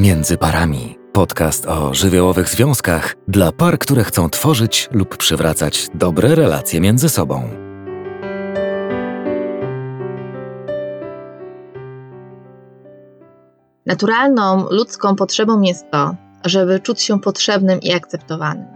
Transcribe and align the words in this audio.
Między 0.00 0.38
parami. 0.38 0.98
Podcast 1.12 1.66
o 1.66 1.94
żywiołowych 1.94 2.48
związkach 2.48 3.14
dla 3.28 3.52
par, 3.52 3.78
które 3.78 4.04
chcą 4.04 4.30
tworzyć 4.30 4.88
lub 4.92 5.16
przywracać 5.16 5.88
dobre 5.94 6.34
relacje 6.34 6.80
między 6.80 7.08
sobą. 7.08 7.48
Naturalną 13.86 14.66
ludzką 14.70 15.16
potrzebą 15.16 15.60
jest 15.60 15.90
to, 15.90 16.14
żeby 16.44 16.80
czuć 16.80 17.02
się 17.02 17.20
potrzebnym 17.20 17.80
i 17.80 17.92
akceptowanym. 17.92 18.66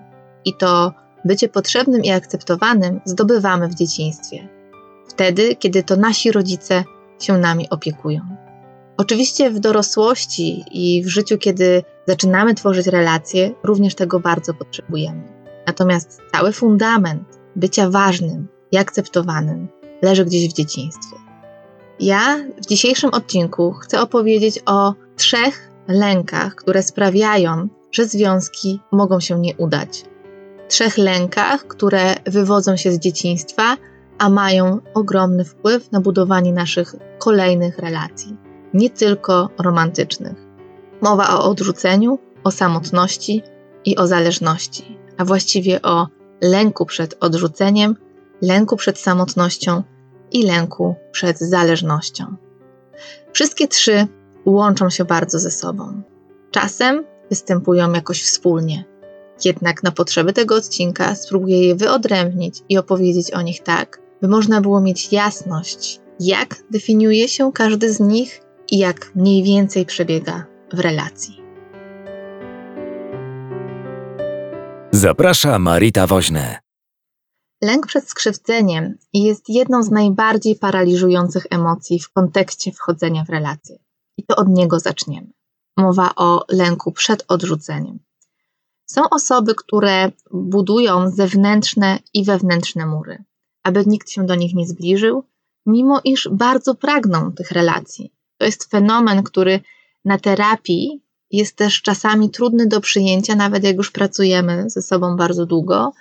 I 0.45 0.55
to 0.55 0.93
bycie 1.25 1.49
potrzebnym 1.49 2.03
i 2.03 2.11
akceptowanym 2.11 3.01
zdobywamy 3.05 3.69
w 3.69 3.75
dzieciństwie. 3.75 4.49
Wtedy, 5.09 5.57
kiedy 5.57 5.83
to 5.83 5.97
nasi 5.97 6.33
rodzice 6.33 6.85
się 7.21 7.39
nami 7.39 7.71
opiekują. 7.71 8.44
Oczywiście 8.97 9.51
w 9.51 9.61
dorosłości 9.61 10.65
i 10.73 11.03
w 11.03 11.09
życiu, 11.09 11.39
kiedy 11.39 11.83
zaczynamy 12.07 12.55
tworzyć 12.55 12.87
relacje, 12.87 13.55
również 13.63 13.95
tego 13.95 14.21
bardzo 14.21 14.55
potrzebujemy. 14.55 15.23
Natomiast 15.67 16.21
cały 16.33 16.53
fundament 16.53 17.39
bycia 17.57 17.91
ważnym 17.91 18.49
i 18.73 18.77
akceptowanym 18.77 19.69
leży 20.03 20.25
gdzieś 20.25 20.49
w 20.49 20.53
dzieciństwie. 20.53 21.17
Ja 22.01 22.39
w 22.63 22.67
dzisiejszym 22.67 23.11
odcinku 23.11 23.73
chcę 23.73 24.01
opowiedzieć 24.01 24.61
o 24.67 24.95
trzech 25.17 25.71
lękach, 25.89 26.55
które 26.55 26.83
sprawiają, 26.83 27.69
że 27.93 28.07
związki 28.07 28.81
mogą 28.93 29.21
się 29.21 29.41
nie 29.41 29.57
udać. 29.57 30.05
Trzech 30.69 30.99
lękach, 30.99 31.67
które 31.67 32.15
wywodzą 32.27 32.77
się 32.77 32.93
z 32.93 32.99
dzieciństwa, 32.99 33.77
a 34.19 34.29
mają 34.29 34.79
ogromny 34.95 35.45
wpływ 35.45 35.93
na 35.93 36.01
budowanie 36.01 36.53
naszych 36.53 36.95
kolejnych 37.19 37.79
relacji 37.79 38.44
nie 38.75 38.91
tylko 38.91 39.49
romantycznych. 39.59 40.37
Mowa 41.01 41.39
o 41.39 41.45
odrzuceniu, 41.45 42.19
o 42.45 42.51
samotności 42.51 43.43
i 43.85 43.97
o 43.97 44.07
zależności, 44.07 44.99
a 45.19 45.25
właściwie 45.25 45.83
o 45.83 46.09
lęku 46.43 46.87
przed 46.87 47.17
odrzuceniem, 47.21 47.97
lęku 48.43 48.77
przed 48.77 48.99
samotnością 48.99 49.83
i 50.33 50.43
lęku 50.43 50.95
przed 51.13 51.39
zależnością. 51.39 52.37
Wszystkie 53.33 53.69
trzy 53.69 54.07
łączą 54.47 54.91
się 54.91 55.05
bardzo 55.05 55.39
ze 55.39 55.51
sobą. 55.51 56.03
Czasem 56.51 57.05
występują 57.31 57.93
jakoś 57.93 58.23
wspólnie. 58.23 58.85
Jednak 59.45 59.83
na 59.83 59.93
potrzeby 59.93 60.33
tego 60.33 60.55
odcinka 60.55 61.15
spróbuję 61.15 61.67
je 61.67 61.75
wyodrębnić 61.75 62.63
i 62.69 62.79
opowiedzieć 62.79 63.31
o 63.31 63.43
nich 63.43 63.63
tak, 63.63 64.01
by 64.23 64.29
można 64.29 64.61
było 64.61 64.81
mieć 64.81 65.13
jasność, 65.13 66.01
jak 66.21 66.57
definiuje 66.71 67.29
się 67.29 67.53
każdy 67.53 67.93
z 67.93 68.01
nich 68.01 68.44
i 68.75 68.79
jak 68.79 69.15
mniej 69.15 69.43
więcej 69.43 69.87
przebiega 69.87 70.47
w 70.73 70.81
relacji. 70.81 71.43
Zaprasza 74.91 75.59
Marita 75.59 76.07
Woźne. 76.07 76.59
Lęk 77.63 77.87
przed 77.87 78.09
skrzywdzeniem 78.09 78.95
jest 79.13 79.49
jedną 79.49 79.83
z 79.83 79.91
najbardziej 79.91 80.57
paraliżujących 80.57 81.47
emocji 81.51 82.01
w 82.01 82.13
kontekście 82.13 82.73
wchodzenia 82.73 83.25
w 83.25 83.31
relacje. 83.31 83.79
I 84.19 84.25
to 84.25 84.37
od 84.37 84.49
niego 84.49 84.79
zaczniemy. 84.81 85.33
Mowa 85.77 86.11
o 86.17 86.45
lęku 86.49 86.93
przed 86.93 87.25
odrzuceniem. 87.29 87.99
Są 88.87 89.03
osoby, 89.11 89.55
które 89.55 90.13
budują 90.31 91.11
zewnętrzne 91.11 91.99
i 92.15 92.25
wewnętrzne 92.25 92.87
mury, 92.87 93.25
aby 93.63 93.85
nikt 93.87 94.11
się 94.11 94.27
do 94.27 94.35
nich 94.35 94.55
nie 94.55 94.67
zbliżył, 94.67 95.25
mimo 95.67 96.01
iż 96.05 96.29
bardzo 96.33 96.75
pragną 96.75 97.33
tych 97.33 97.51
relacji, 97.51 98.15
to 98.45 98.49
jest 98.49 98.71
fenomen, 98.71 99.23
który 99.23 99.61
na 100.05 100.19
terapii 100.19 101.03
jest 101.31 101.57
też 101.57 101.83
czasami 101.83 102.31
trudny 102.31 102.67
do 102.67 102.81
przyjęcia, 102.81 103.35
nawet 103.35 103.65
jak 103.65 103.77
już 103.77 103.91
pracujemy 103.91 104.71
ze 104.71 104.83
sobą 104.83 105.17
bardzo 105.17 105.47
długo 105.47 105.93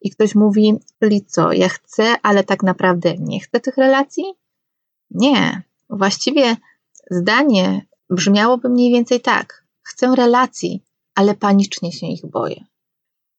i 0.00 0.10
ktoś 0.10 0.34
mówi, 0.34 0.78
czyli 1.02 1.24
co, 1.24 1.52
ja 1.52 1.68
chcę, 1.68 2.14
ale 2.22 2.44
tak 2.44 2.62
naprawdę 2.62 3.14
nie 3.18 3.40
chcę 3.40 3.60
tych 3.60 3.76
relacji? 3.76 4.24
Nie. 5.10 5.62
Właściwie 5.90 6.56
zdanie 7.10 7.86
brzmiałoby 8.10 8.68
mniej 8.68 8.92
więcej 8.92 9.20
tak. 9.20 9.64
Chcę 9.82 10.16
relacji, 10.16 10.82
ale 11.14 11.34
panicznie 11.34 11.92
się 11.92 12.06
ich 12.06 12.26
boję. 12.26 12.64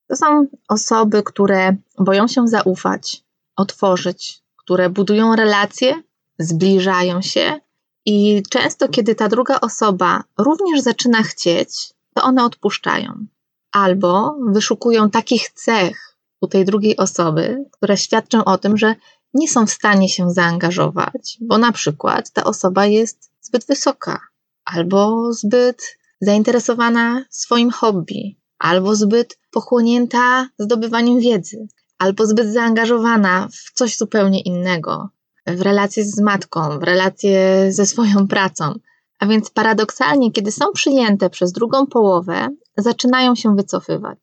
To 0.08 0.16
są 0.16 0.48
osoby, 0.68 1.24
które 1.24 1.76
boją 2.00 2.28
się 2.28 2.48
zaufać, 2.48 3.24
otworzyć, 3.56 4.44
które 4.56 4.90
budują 4.90 5.36
relacje, 5.36 6.04
zbliżają 6.40 7.22
się, 7.22 7.60
i 8.06 8.44
często, 8.50 8.88
kiedy 8.88 9.16
ta 9.16 9.30
druga 9.30 9.60
osoba 9.60 10.24
również 10.38 10.82
zaczyna 10.82 11.24
chcieć, 11.24 11.94
to 12.14 12.24
one 12.24 12.46
odpuszczają. 12.46 13.26
Albo 13.72 14.38
wyszukują 14.48 15.10
takich 15.10 15.50
cech 15.50 16.18
u 16.42 16.48
tej 16.48 16.66
drugiej 16.66 16.98
osoby, 16.98 17.66
które 17.72 17.98
świadczą 17.98 18.44
o 18.44 18.58
tym, 18.58 18.78
że 18.78 18.96
nie 19.34 19.48
są 19.48 19.66
w 19.66 19.72
stanie 19.72 20.10
się 20.10 20.30
zaangażować, 20.30 21.38
bo 21.42 21.58
na 21.58 21.72
przykład 21.72 22.32
ta 22.32 22.44
osoba 22.44 22.86
jest 22.86 23.32
zbyt 23.42 23.66
wysoka, 23.66 24.20
albo 24.66 25.34
zbyt 25.34 25.98
zainteresowana 26.22 27.26
swoim 27.30 27.72
hobby, 27.72 28.38
albo 28.60 28.96
zbyt 28.96 29.40
pochłonięta 29.52 30.50
zdobywaniem 30.60 31.20
wiedzy, 31.20 31.68
albo 31.98 32.26
zbyt 32.26 32.48
zaangażowana 32.48 33.48
w 33.52 33.72
coś 33.74 33.98
zupełnie 33.98 34.42
innego, 34.42 35.10
w 35.48 35.62
relacje 35.62 36.06
z 36.06 36.22
matką, 36.22 36.80
w 36.80 36.84
relacje 36.84 37.66
ze 37.70 37.86
swoją 37.86 38.28
pracą. 38.28 38.74
A 39.20 39.26
więc 39.26 39.50
paradoksalnie, 39.50 40.32
kiedy 40.32 40.52
są 40.52 40.66
przyjęte 40.74 41.30
przez 41.30 41.52
drugą 41.52 41.88
połowę, 41.88 42.48
zaczynają 42.78 43.36
się 43.36 43.56
wycofywać. 43.56 44.20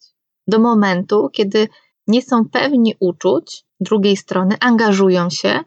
Do 0.46 0.58
momentu, 0.58 1.28
kiedy 1.32 1.68
nie 2.06 2.22
są 2.22 2.48
pewni 2.48 2.94
uczuć 3.00 3.64
drugiej 3.80 4.16
strony, 4.16 4.56
angażują 4.60 5.30
się, 5.30 5.60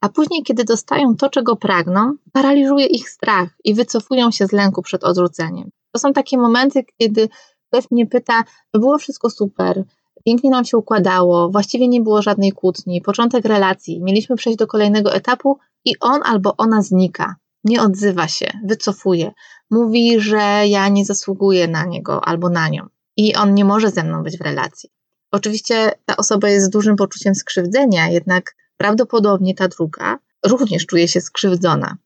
a 0.00 0.08
później, 0.08 0.42
kiedy 0.42 0.64
dostają 0.64 1.16
to, 1.16 1.30
czego 1.30 1.56
pragną, 1.56 2.14
paraliżuje 2.32 2.86
ich 2.86 3.10
strach 3.10 3.48
i 3.64 3.74
wycofują 3.74 4.30
się 4.30 4.46
z 4.46 4.52
lęku 4.52 4.82
przed 4.82 5.04
odrzuceniem. 5.04 5.70
To 5.92 5.98
są 5.98 6.12
takie 6.12 6.38
momenty, 6.38 6.84
kiedy 6.98 7.28
ktoś 7.68 7.90
mnie 7.90 8.06
pyta, 8.06 8.42
to 8.70 8.78
było 8.78 8.98
wszystko 8.98 9.30
super, 9.30 9.84
Pięknie 10.24 10.50
nam 10.50 10.64
się 10.64 10.76
układało, 10.76 11.50
właściwie 11.50 11.88
nie 11.88 12.00
było 12.00 12.22
żadnej 12.22 12.52
kłótni, 12.52 13.00
początek 13.00 13.44
relacji, 13.44 14.02
mieliśmy 14.02 14.36
przejść 14.36 14.58
do 14.58 14.66
kolejnego 14.66 15.14
etapu 15.14 15.58
i 15.84 15.94
on 16.00 16.20
albo 16.24 16.54
ona 16.56 16.82
znika, 16.82 17.36
nie 17.64 17.82
odzywa 17.82 18.28
się, 18.28 18.46
wycofuje, 18.64 19.32
mówi, 19.70 20.20
że 20.20 20.66
ja 20.66 20.88
nie 20.88 21.04
zasługuję 21.04 21.68
na 21.68 21.84
niego 21.84 22.24
albo 22.24 22.48
na 22.48 22.68
nią 22.68 22.86
i 23.16 23.34
on 23.34 23.54
nie 23.54 23.64
może 23.64 23.90
ze 23.90 24.04
mną 24.04 24.22
być 24.22 24.38
w 24.38 24.40
relacji. 24.40 24.90
Oczywiście 25.32 25.92
ta 26.04 26.16
osoba 26.16 26.48
jest 26.48 26.66
z 26.66 26.70
dużym 26.70 26.96
poczuciem 26.96 27.34
skrzywdzenia, 27.34 28.08
jednak 28.08 28.54
prawdopodobnie 28.76 29.54
ta 29.54 29.68
druga 29.68 30.18
również 30.46 30.86
czuje 30.86 31.08
się 31.08 31.20
skrzywdzona. 31.20 31.96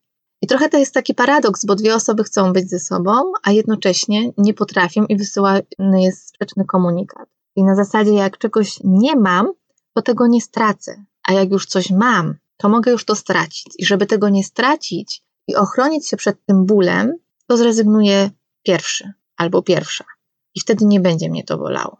I 0.41 0.47
trochę 0.47 0.69
to 0.69 0.77
jest 0.77 0.93
taki 0.93 1.13
paradoks, 1.13 1.65
bo 1.65 1.75
dwie 1.75 1.95
osoby 1.95 2.23
chcą 2.23 2.53
być 2.53 2.69
ze 2.69 2.79
sobą, 2.79 3.11
a 3.43 3.51
jednocześnie 3.51 4.31
nie 4.37 4.53
potrafią 4.53 5.05
i 5.05 5.17
wysyłany 5.17 5.63
jest 6.01 6.27
sprzeczny 6.27 6.65
komunikat. 6.65 7.32
I 7.55 7.63
na 7.63 7.75
zasadzie, 7.75 8.13
jak 8.13 8.37
czegoś 8.37 8.79
nie 8.83 9.15
mam, 9.15 9.53
to 9.93 10.01
tego 10.01 10.27
nie 10.27 10.41
stracę, 10.41 11.05
a 11.23 11.33
jak 11.33 11.51
już 11.51 11.65
coś 11.65 11.91
mam, 11.91 12.35
to 12.57 12.69
mogę 12.69 12.91
już 12.91 13.05
to 13.05 13.15
stracić. 13.15 13.73
I 13.79 13.85
żeby 13.85 14.05
tego 14.05 14.29
nie 14.29 14.43
stracić 14.43 15.23
i 15.47 15.55
ochronić 15.55 16.07
się 16.07 16.17
przed 16.17 16.45
tym 16.45 16.65
bólem, 16.65 17.13
to 17.47 17.57
zrezygnuję 17.57 18.29
pierwszy 18.63 19.13
albo 19.37 19.61
pierwsza. 19.61 20.05
I 20.55 20.59
wtedy 20.59 20.85
nie 20.85 20.99
będzie 20.99 21.29
mnie 21.29 21.43
to 21.43 21.57
bolało. 21.57 21.97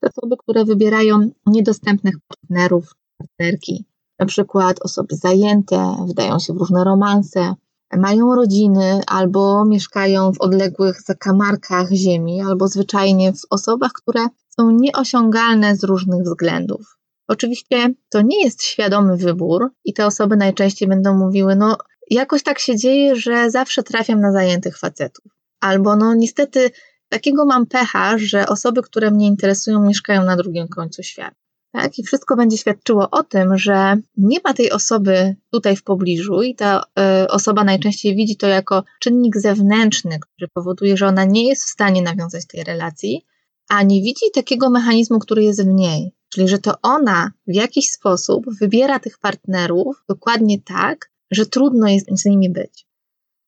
To 0.00 0.08
osoby, 0.08 0.36
które 0.36 0.64
wybierają 0.64 1.30
niedostępnych 1.46 2.14
partnerów, 2.28 2.94
partnerki, 3.18 3.84
na 4.18 4.26
przykład 4.26 4.80
osoby 4.80 5.16
zajęte, 5.16 6.06
wdają 6.08 6.38
się 6.38 6.52
w 6.52 6.56
różne 6.56 6.84
romanse, 6.84 7.54
mają 7.96 8.34
rodziny 8.34 9.00
albo 9.06 9.64
mieszkają 9.64 10.32
w 10.32 10.40
odległych 10.40 11.02
zakamarkach 11.02 11.90
ziemi, 11.92 12.42
albo 12.42 12.68
zwyczajnie 12.68 13.32
w 13.32 13.46
osobach, 13.50 13.92
które 13.92 14.26
są 14.48 14.70
nieosiągalne 14.70 15.76
z 15.76 15.84
różnych 15.84 16.22
względów. 16.22 16.96
Oczywiście 17.28 17.94
to 18.08 18.22
nie 18.22 18.44
jest 18.44 18.62
świadomy 18.62 19.16
wybór 19.16 19.70
i 19.84 19.92
te 19.92 20.06
osoby 20.06 20.36
najczęściej 20.36 20.88
będą 20.88 21.14
mówiły, 21.14 21.56
no 21.56 21.76
jakoś 22.10 22.42
tak 22.42 22.58
się 22.58 22.76
dzieje, 22.76 23.16
że 23.16 23.50
zawsze 23.50 23.82
trafiam 23.82 24.20
na 24.20 24.32
zajętych 24.32 24.78
facetów. 24.78 25.24
Albo 25.60 25.96
no 25.96 26.14
niestety 26.14 26.70
takiego 27.08 27.44
mam 27.44 27.66
pecha, 27.66 28.18
że 28.18 28.46
osoby, 28.46 28.82
które 28.82 29.10
mnie 29.10 29.26
interesują, 29.26 29.80
mieszkają 29.80 30.24
na 30.24 30.36
drugim 30.36 30.68
końcu 30.68 31.02
świata. 31.02 31.36
Tak? 31.72 31.98
I 31.98 32.02
wszystko 32.02 32.36
będzie 32.36 32.58
świadczyło 32.58 33.10
o 33.10 33.22
tym, 33.22 33.58
że 33.58 33.96
nie 34.16 34.38
ma 34.44 34.54
tej 34.54 34.70
osoby 34.70 35.36
tutaj 35.52 35.76
w 35.76 35.82
pobliżu 35.82 36.42
i 36.42 36.54
ta 36.54 36.82
y, 37.24 37.28
osoba 37.28 37.64
najczęściej 37.64 38.16
widzi 38.16 38.36
to 38.36 38.46
jako 38.46 38.84
czynnik 39.00 39.36
zewnętrzny, 39.36 40.18
który 40.18 40.48
powoduje, 40.48 40.96
że 40.96 41.06
ona 41.06 41.24
nie 41.24 41.48
jest 41.48 41.64
w 41.64 41.70
stanie 41.70 42.02
nawiązać 42.02 42.46
tej 42.46 42.64
relacji, 42.64 43.26
a 43.68 43.82
nie 43.82 44.02
widzi 44.02 44.24
takiego 44.34 44.70
mechanizmu, 44.70 45.18
który 45.18 45.44
jest 45.44 45.64
w 45.64 45.72
niej. 45.74 46.12
Czyli, 46.28 46.48
że 46.48 46.58
to 46.58 46.74
ona 46.82 47.30
w 47.46 47.54
jakiś 47.54 47.90
sposób 47.90 48.44
wybiera 48.60 48.98
tych 48.98 49.18
partnerów 49.18 50.04
dokładnie 50.08 50.60
tak, 50.62 51.10
że 51.30 51.46
trudno 51.46 51.88
jest 51.88 52.06
z 52.20 52.24
nimi 52.24 52.50
być. 52.50 52.86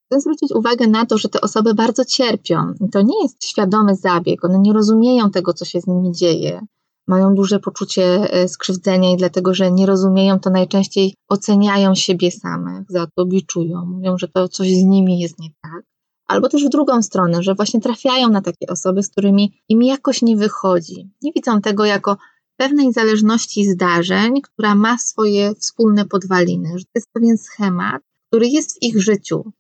Chcę 0.06 0.20
zwrócić 0.20 0.52
uwagę 0.52 0.86
na 0.86 1.06
to, 1.06 1.18
że 1.18 1.28
te 1.28 1.40
osoby 1.40 1.74
bardzo 1.74 2.04
cierpią. 2.04 2.74
To 2.92 3.02
nie 3.02 3.22
jest 3.22 3.44
świadomy 3.44 3.96
zabieg, 3.96 4.44
one 4.44 4.58
nie 4.58 4.72
rozumieją 4.72 5.30
tego, 5.30 5.54
co 5.54 5.64
się 5.64 5.80
z 5.80 5.86
nimi 5.86 6.12
dzieje. 6.12 6.60
Mają 7.06 7.34
duże 7.34 7.58
poczucie 7.58 8.04
e, 8.04 8.48
skrzywdzenia 8.48 9.12
i 9.12 9.16
dlatego, 9.16 9.54
że 9.54 9.72
nie 9.72 9.86
rozumieją, 9.86 10.40
to 10.40 10.50
najczęściej 10.50 11.14
oceniają 11.28 11.94
siebie 11.94 12.30
samych, 12.30 12.86
za 12.88 13.06
to 13.16 13.26
biczują, 13.26 13.84
mówią, 13.86 14.18
że 14.18 14.28
to 14.28 14.48
coś 14.48 14.68
z 14.68 14.84
nimi 14.84 15.20
jest 15.20 15.38
nie 15.38 15.48
tak. 15.62 15.82
Albo 16.26 16.48
też 16.48 16.66
w 16.66 16.68
drugą 16.68 17.02
stronę, 17.02 17.42
że 17.42 17.54
właśnie 17.54 17.80
trafiają 17.80 18.28
na 18.28 18.40
takie 18.42 18.66
osoby, 18.68 19.02
z 19.02 19.08
którymi 19.08 19.62
im 19.68 19.82
jakoś 19.82 20.22
nie 20.22 20.36
wychodzi. 20.36 21.10
Nie 21.22 21.32
widzą 21.32 21.60
tego 21.60 21.84
jako 21.84 22.16
pewnej 22.56 22.92
zależności 22.92 23.64
zdarzeń, 23.64 24.40
która 24.42 24.74
ma 24.74 24.98
swoje 24.98 25.54
wspólne 25.54 26.04
podwaliny, 26.04 26.68
że 26.78 26.84
to 26.84 26.90
jest 26.94 27.12
pewien 27.12 27.38
schemat, 27.38 28.02
który 28.28 28.48
jest 28.48 28.74
w 28.74 28.82
ich 28.82 29.02
życiu. 29.02 29.52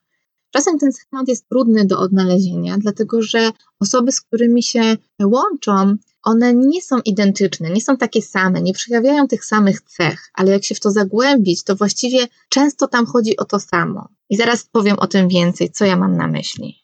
Czasem 0.50 0.78
ten 0.78 0.92
schemat 0.92 1.28
jest 1.28 1.48
trudny 1.48 1.84
do 1.84 1.98
odnalezienia, 1.98 2.78
dlatego 2.78 3.22
że 3.22 3.50
osoby, 3.80 4.12
z 4.12 4.20
którymi 4.20 4.62
się 4.62 4.96
łączą, 5.22 5.96
one 6.22 6.54
nie 6.54 6.82
są 6.82 6.98
identyczne, 7.04 7.70
nie 7.70 7.80
są 7.80 7.96
takie 7.96 8.22
same, 8.22 8.62
nie 8.62 8.72
przejawiają 8.72 9.28
tych 9.28 9.44
samych 9.44 9.80
cech, 9.80 10.30
ale 10.34 10.52
jak 10.52 10.64
się 10.64 10.74
w 10.74 10.80
to 10.80 10.90
zagłębić, 10.90 11.64
to 11.64 11.76
właściwie 11.76 12.26
często 12.48 12.88
tam 12.88 13.06
chodzi 13.06 13.36
o 13.36 13.44
to 13.44 13.60
samo. 13.60 14.08
I 14.30 14.36
zaraz 14.36 14.64
powiem 14.64 14.98
o 14.98 15.06
tym 15.06 15.28
więcej, 15.28 15.70
co 15.70 15.84
ja 15.84 15.96
mam 15.96 16.16
na 16.16 16.26
myśli. 16.26 16.76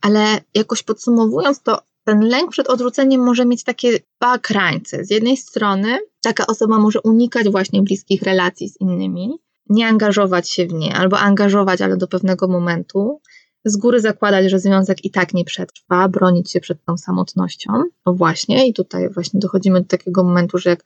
Ale 0.00 0.40
jakoś 0.54 0.82
podsumowując, 0.82 1.62
to 1.62 1.80
ten 2.04 2.20
lęk 2.20 2.50
przed 2.50 2.68
odrzuceniem 2.68 3.24
może 3.24 3.44
mieć 3.46 3.64
takie 3.64 4.00
dwa 4.20 4.38
krańce. 4.38 5.04
Z 5.04 5.10
jednej 5.10 5.36
strony 5.36 5.98
taka 6.22 6.46
osoba 6.46 6.78
może 6.78 7.00
unikać 7.00 7.48
właśnie 7.48 7.82
bliskich 7.82 8.22
relacji 8.22 8.68
z 8.68 8.80
innymi, 8.80 9.38
nie 9.68 9.86
angażować 9.86 10.50
się 10.50 10.66
w 10.66 10.72
nie, 10.72 10.94
albo 10.94 11.18
angażować, 11.18 11.80
ale 11.80 11.96
do 11.96 12.08
pewnego 12.08 12.48
momentu, 12.48 13.20
z 13.64 13.76
góry 13.76 14.00
zakładać, 14.00 14.50
że 14.50 14.58
związek 14.58 15.04
i 15.04 15.10
tak 15.10 15.34
nie 15.34 15.44
przetrwa, 15.44 16.08
bronić 16.08 16.50
się 16.50 16.60
przed 16.60 16.84
tą 16.84 16.96
samotnością. 16.96 17.72
No 18.06 18.14
właśnie, 18.14 18.68
i 18.68 18.74
tutaj 18.74 19.08
właśnie 19.10 19.40
dochodzimy 19.40 19.80
do 19.80 19.88
takiego 19.88 20.24
momentu, 20.24 20.58
że 20.58 20.70
jak 20.70 20.84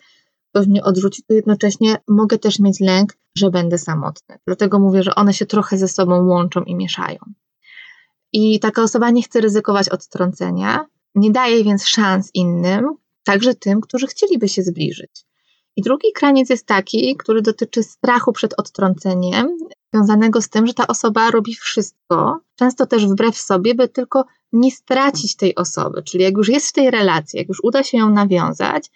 ktoś 0.51 0.67
mnie 0.67 0.85
odrzuci, 0.85 1.23
to 1.23 1.35
jednocześnie 1.35 1.97
mogę 2.09 2.39
też 2.39 2.59
mieć 2.59 2.81
lęk, 2.81 3.17
że 3.37 3.51
będę 3.51 3.79
samotny. 3.79 4.39
Dlatego 4.47 4.79
mówię, 4.79 5.03
że 5.03 5.15
one 5.15 5.35
się 5.35 5.47
trochę 5.47 5.79
ze 5.79 5.89
sobą 5.89 6.27
łączą 6.27 6.63
i 6.63 6.75
mieszają. 6.75 7.19
I 8.33 8.61
taka 8.61 8.83
osoba 8.83 9.11
nie 9.11 9.23
chce 9.23 9.41
ryzykować 9.41 9.89
odtrącenia, 9.89 10.87
nie 11.15 11.31
daje 11.31 11.65
więc 11.65 11.87
szans 11.87 12.31
innym, 12.35 12.89
także 13.25 13.55
tym, 13.55 13.81
którzy 13.81 14.07
chcieliby 14.07 14.49
się 14.49 14.63
zbliżyć. 14.63 15.25
I 15.77 15.83
drugi 15.83 16.13
kraniec 16.13 16.51
jest 16.51 16.67
taki, 16.67 17.17
który 17.17 17.43
dotyczy 17.43 17.83
strachu 17.83 18.33
przed 18.33 18.55
odtrąceniem, 18.57 19.59
związanego 19.94 20.43
z 20.43 20.49
tym, 20.49 20.67
że 20.67 20.75
ta 20.75 20.87
osoba 20.87 21.31
robi 21.31 21.55
wszystko, 21.55 22.40
często 22.56 22.87
też 22.87 23.06
wbrew 23.06 23.38
sobie, 23.38 23.75
by 23.75 23.88
tylko 23.88 24.25
nie 24.52 24.70
stracić 24.70 25.37
tej 25.37 25.55
osoby. 25.55 26.02
Czyli 26.02 26.25
jak 26.25 26.37
już 26.37 26.49
jest 26.49 26.69
w 26.69 26.73
tej 26.73 26.90
relacji, 26.90 27.38
jak 27.38 27.49
już 27.49 27.58
uda 27.62 27.82
się 27.82 27.99
ją 27.99 28.11
nawiązać, 28.11 28.90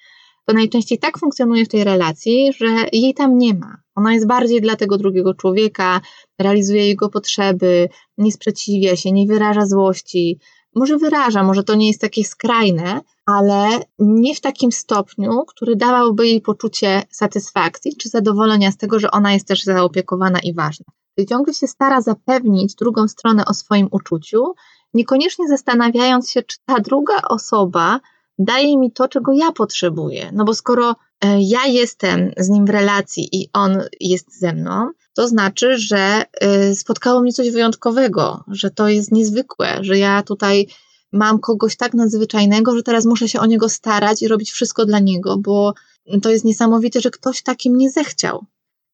to 0.47 0.55
najczęściej 0.55 0.99
tak 0.99 1.19
funkcjonuje 1.19 1.65
w 1.65 1.69
tej 1.69 1.85
relacji, 1.85 2.53
że 2.57 2.67
jej 2.93 3.15
tam 3.15 3.39
nie 3.39 3.55
ma. 3.55 3.77
Ona 3.95 4.15
jest 4.15 4.27
bardziej 4.27 4.61
dla 4.61 4.77
tego 4.77 4.99
drugiego 4.99 5.35
człowieka, 5.35 6.01
realizuje 6.39 6.89
jego 6.89 7.09
potrzeby, 7.09 7.89
nie 8.19 8.33
sprzeciwia 8.33 8.97
się, 8.97 9.13
nie 9.13 9.27
wyraża 9.27 9.67
złości, 9.67 10.39
może 10.75 10.99
wyraża, 10.99 11.43
może 11.43 11.65
to 11.65 11.75
nie 11.75 11.89
jest 11.89 12.01
takie 12.01 12.25
skrajne, 12.25 13.01
ale 13.27 13.69
nie 13.99 14.35
w 14.35 14.41
takim 14.41 14.73
stopniu, 14.73 15.45
który 15.47 15.77
dawałby 15.77 16.27
jej 16.27 16.41
poczucie 16.41 17.03
satysfakcji 17.11 17.97
czy 17.97 18.09
zadowolenia 18.09 18.73
z 18.73 18.77
tego, 18.77 18.99
że 18.99 19.11
ona 19.11 19.33
jest 19.33 19.49
też 19.49 19.63
zaopiekowana 19.63 20.39
i 20.39 20.55
ważna. 20.55 20.87
Czyli 21.15 21.29
ciągle 21.29 21.55
się 21.55 21.67
stara 21.67 22.01
zapewnić 22.01 22.75
drugą 22.75 23.09
stronę 23.09 23.45
o 23.45 23.55
swoim 23.55 23.89
uczuciu, 23.91 24.55
niekoniecznie 24.95 25.49
zastanawiając 25.49 26.31
się, 26.31 26.43
czy 26.43 26.59
ta 26.67 26.81
druga 26.81 27.15
osoba 27.29 28.01
daje 28.39 28.79
mi 28.79 28.93
to, 28.93 29.09
czego 29.09 29.33
ja 29.33 29.53
potrzebuję. 29.53 30.31
No 30.33 30.45
bo 30.45 30.55
skoro 30.55 30.91
e, 30.91 31.41
ja 31.41 31.67
jestem 31.67 32.31
z 32.37 32.49
nim 32.49 32.67
w 32.67 32.71
relacji 32.71 33.29
i 33.33 33.49
on 33.53 33.83
jest 34.01 34.39
ze 34.39 34.53
mną, 34.53 34.91
to 35.15 35.29
znaczy, 35.29 35.79
że 35.79 36.25
y, 36.71 36.75
spotkało 36.75 37.21
mnie 37.21 37.33
coś 37.33 37.51
wyjątkowego, 37.51 38.45
że 38.49 38.71
to 38.71 38.89
jest 38.89 39.13
niezwykłe, 39.13 39.79
że 39.81 39.99
ja 39.99 40.23
tutaj 40.23 40.67
mam 41.13 41.39
kogoś 41.39 41.77
tak 41.77 41.95
nadzwyczajnego, 41.95 42.77
że 42.77 42.83
teraz 42.83 43.07
muszę 43.07 43.29
się 43.29 43.41
o 43.41 43.47
niego 43.47 43.69
starać 43.69 44.23
i 44.23 44.29
robić 44.29 44.51
wszystko 44.51 44.87
dla 44.87 44.99
niego, 44.99 45.39
bo 45.39 45.75
to 46.23 46.31
jest 46.31 46.45
niesamowite, 46.45 47.01
że 47.01 47.11
ktoś 47.11 47.43
takim 47.43 47.77
nie 47.77 47.91
zechciał. 47.91 48.45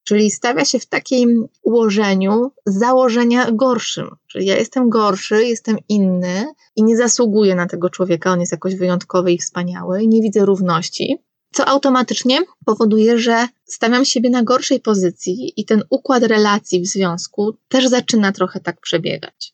Czyli 0.03 0.31
stawia 0.31 0.65
się 0.65 0.79
w 0.79 0.85
takim 0.85 1.47
ułożeniu 1.61 2.51
założenia 2.65 3.51
gorszym. 3.51 4.09
Czyli 4.27 4.45
ja 4.45 4.57
jestem 4.57 4.89
gorszy, 4.89 5.43
jestem 5.45 5.77
inny 5.89 6.45
i 6.75 6.83
nie 6.83 6.97
zasługuję 6.97 7.55
na 7.55 7.67
tego 7.67 7.89
człowieka, 7.89 8.31
on 8.31 8.39
jest 8.39 8.51
jakoś 8.51 8.75
wyjątkowy 8.75 9.31
i 9.31 9.37
wspaniały 9.37 10.07
nie 10.07 10.21
widzę 10.21 10.45
równości 10.45 11.17
co 11.51 11.65
automatycznie 11.65 12.39
powoduje, 12.65 13.19
że 13.19 13.47
stawiam 13.65 14.05
siebie 14.05 14.29
na 14.29 14.43
gorszej 14.43 14.79
pozycji 14.79 15.53
i 15.57 15.65
ten 15.65 15.83
układ 15.89 16.23
relacji 16.23 16.81
w 16.81 16.87
związku 16.87 17.57
też 17.67 17.87
zaczyna 17.87 18.31
trochę 18.31 18.59
tak 18.59 18.81
przebiegać. 18.81 19.53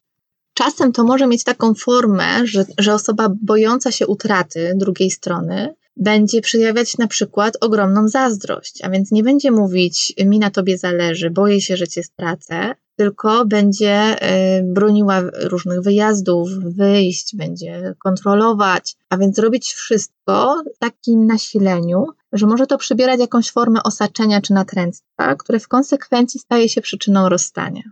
Czasem 0.53 0.91
to 0.91 1.03
może 1.03 1.27
mieć 1.27 1.43
taką 1.43 1.73
formę, 1.73 2.47
że, 2.47 2.65
że 2.77 2.93
osoba 2.93 3.29
bojąca 3.41 3.91
się 3.91 4.07
utraty 4.07 4.73
drugiej 4.75 5.11
strony 5.11 5.75
będzie 5.97 6.41
przejawiać 6.41 6.97
na 6.97 7.07
przykład 7.07 7.57
ogromną 7.61 8.07
zazdrość, 8.07 8.81
a 8.83 8.89
więc 8.89 9.11
nie 9.11 9.23
będzie 9.23 9.51
mówić 9.51 10.13
mi 10.25 10.39
na 10.39 10.49
tobie 10.49 10.77
zależy, 10.77 11.29
boję 11.29 11.61
się, 11.61 11.77
że 11.77 11.87
cię 11.87 12.03
stracę, 12.03 12.75
tylko 12.95 13.45
będzie 13.45 14.15
y, 14.59 14.63
broniła 14.63 15.21
różnych 15.33 15.81
wyjazdów, 15.81 16.49
wyjść, 16.49 17.35
będzie 17.35 17.93
kontrolować, 18.03 18.95
a 19.09 19.17
więc 19.17 19.39
robić 19.39 19.73
wszystko 19.73 20.63
w 20.75 20.79
takim 20.79 21.25
nasileniu, 21.25 22.05
że 22.33 22.47
może 22.47 22.67
to 22.67 22.77
przybierać 22.77 23.19
jakąś 23.19 23.51
formę 23.51 23.79
osaczenia 23.83 24.41
czy 24.41 24.53
natręctwa, 24.53 25.35
które 25.35 25.59
w 25.59 25.67
konsekwencji 25.67 26.39
staje 26.39 26.69
się 26.69 26.81
przyczyną 26.81 27.29
rozstania. 27.29 27.83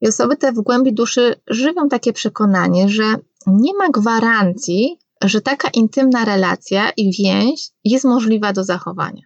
I 0.00 0.08
osoby 0.08 0.36
te 0.36 0.52
w 0.52 0.60
głębi 0.60 0.92
duszy 0.92 1.34
żywią 1.46 1.88
takie 1.88 2.12
przekonanie, 2.12 2.88
że 2.88 3.04
nie 3.46 3.74
ma 3.74 3.88
gwarancji, 3.88 4.98
że 5.24 5.40
taka 5.40 5.68
intymna 5.68 6.24
relacja 6.24 6.90
i 6.96 7.12
więź 7.18 7.68
jest 7.84 8.04
możliwa 8.04 8.52
do 8.52 8.64
zachowania. 8.64 9.22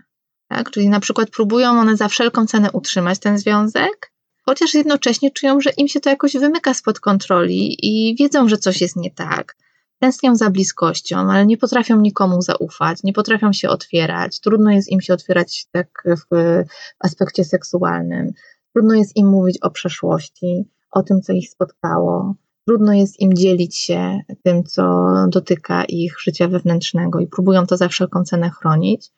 Tak? 0.48 0.70
Czyli 0.70 0.88
na 0.88 1.00
przykład 1.00 1.31
próbują 1.31 1.70
one 1.70 1.96
za 1.96 2.08
wszelką 2.08 2.46
cenę 2.46 2.72
utrzymać 2.72 3.19
ten 3.19 3.38
związek, 3.38 4.12
chociaż 4.42 4.75
jednocześnie 4.75 5.31
czują, 5.31 5.60
że 5.60 5.70
im 5.70 5.88
się 5.88 6.00
to 6.00 6.10
jakoś 6.10 6.32
wymyka 6.32 6.75
spod 6.75 7.00
kontroli 7.00 7.76
i 7.82 8.16
wiedzą, 8.16 8.49
że 8.49 8.59
coś 8.59 8.80
jest 8.80 8.97
nie 8.97 9.11
tak. 9.11 9.56
Tęsknią 9.99 10.37
za 10.37 10.50
bliskością, 10.50 11.18
ale 11.18 11.47
nie 11.47 11.56
potrafią 11.56 12.00
nikomu 12.00 12.42
zaufać, 12.42 13.02
nie 13.02 13.12
potrafią 13.12 13.52
się 13.52 13.68
otwierać. 13.68 14.40
Trudno 14.40 14.70
jest 14.70 14.88
im 14.88 15.00
się 15.00 15.14
otwierać 15.14 15.66
tak 15.73 16.04
w 16.06 16.62
aspekcie 16.99 17.44
seksualnym. 17.44 18.32
Trudno 18.75 18.94
jest 18.94 19.16
im 19.16 19.28
mówić 19.28 19.59
o 19.62 19.70
przeszłości, 19.70 20.68
o 20.90 21.02
tym, 21.02 21.23
co 21.23 21.32
ich 21.32 21.50
spotkało. 21.50 22.35
Trudno 22.71 22.93
jest 22.93 23.21
im 23.21 23.35
dzielić 23.35 23.79
się 23.79 24.21
tym, 24.43 24.65
co 24.65 25.12
dotyka 25.29 25.85
ich 25.85 26.21
życia 26.21 26.49
wewnętrznego 26.49 27.21
i 27.21 27.27
próbują 27.27 27.67
to 27.67 27.77
za 27.77 27.89
wszelką 27.89 28.25
cenę 28.25 28.50
chronić. 28.50 29.11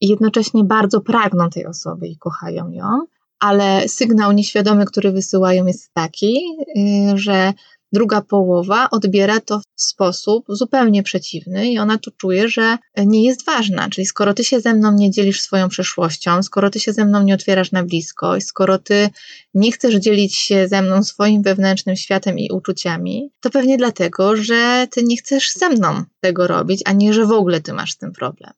I 0.00 0.08
jednocześnie 0.08 0.64
bardzo 0.64 1.00
pragną 1.00 1.50
tej 1.50 1.66
osoby 1.66 2.08
i 2.08 2.16
kochają 2.16 2.70
ją, 2.70 3.06
ale 3.40 3.88
sygnał 3.88 4.32
nieświadomy, 4.32 4.84
który 4.84 5.12
wysyłają, 5.12 5.66
jest 5.66 5.94
taki, 5.94 6.38
y, 6.78 7.18
że 7.18 7.52
druga 7.92 8.20
połowa 8.20 8.90
odbiera 8.90 9.40
to 9.40 9.58
w 9.58 9.82
sposób 9.82 10.44
zupełnie 10.48 11.02
przeciwny 11.02 11.68
i 11.68 11.78
ona 11.78 11.98
tu 11.98 12.10
czuje, 12.10 12.48
że 12.48 12.78
nie 12.96 13.24
jest 13.24 13.44
ważna. 13.44 13.88
Czyli 13.90 14.06
skoro 14.06 14.34
ty 14.34 14.44
się 14.44 14.60
ze 14.60 14.74
mną 14.74 14.92
nie 14.92 15.10
dzielisz 15.10 15.40
swoją 15.40 15.68
przeszłością, 15.68 16.42
skoro 16.42 16.70
ty 16.70 16.80
się 16.80 16.92
ze 16.92 17.04
mną 17.04 17.22
nie 17.22 17.34
otwierasz 17.34 17.72
na 17.72 17.82
bliskość, 17.82 18.46
skoro 18.46 18.78
ty 18.78 19.08
nie 19.54 19.72
chcesz 19.72 19.94
dzielić 19.94 20.36
się 20.36 20.68
ze 20.68 20.82
mną 20.82 21.02
swoim 21.02 21.42
wewnętrznym 21.42 21.96
światem 21.96 22.38
i 22.38 22.50
uczuciami, 22.50 23.30
to 23.40 23.50
pewnie 23.50 23.76
dlatego, 23.76 24.36
że 24.36 24.86
ty 24.90 25.02
nie 25.02 25.16
chcesz 25.16 25.52
ze 25.52 25.68
mną 25.68 26.04
tego 26.20 26.46
robić, 26.46 26.82
a 26.84 26.92
nie, 26.92 27.12
że 27.12 27.26
w 27.26 27.32
ogóle 27.32 27.60
ty 27.60 27.72
masz 27.72 27.92
z 27.92 27.96
tym 27.96 28.12
problem. 28.12 28.52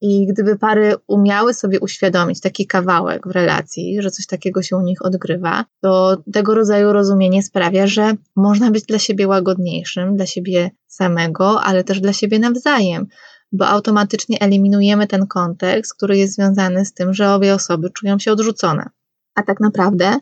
I 0.00 0.26
gdyby 0.26 0.58
pary 0.58 0.94
umiały 1.06 1.54
sobie 1.54 1.80
uświadomić 1.80 2.40
taki 2.40 2.66
kawałek 2.66 3.28
w 3.28 3.30
relacji, 3.30 4.02
że 4.02 4.10
coś 4.10 4.26
takiego 4.26 4.62
się 4.62 4.76
u 4.76 4.80
nich 4.80 5.04
odgrywa, 5.04 5.64
to 5.80 6.22
tego 6.32 6.54
rodzaju 6.54 6.92
rozumienie 6.92 7.42
sprawia, 7.42 7.86
że 7.86 8.14
można 8.36 8.70
być 8.70 8.84
dla 8.84 8.98
siebie 8.98 9.28
łagodniejszym, 9.28 10.16
dla 10.16 10.26
siebie 10.26 10.70
samego, 10.86 11.62
ale 11.62 11.84
też 11.84 12.00
dla 12.00 12.12
siebie 12.12 12.38
nawzajem, 12.38 13.06
bo 13.52 13.66
automatycznie 13.66 14.40
eliminujemy 14.40 15.06
ten 15.06 15.26
kontekst, 15.26 15.94
który 15.94 16.18
jest 16.18 16.34
związany 16.34 16.84
z 16.84 16.94
tym, 16.94 17.14
że 17.14 17.32
obie 17.32 17.54
osoby 17.54 17.90
czują 17.90 18.18
się 18.18 18.32
odrzucone. 18.32 18.90
A 19.34 19.42
tak 19.42 19.60
naprawdę 19.60 20.18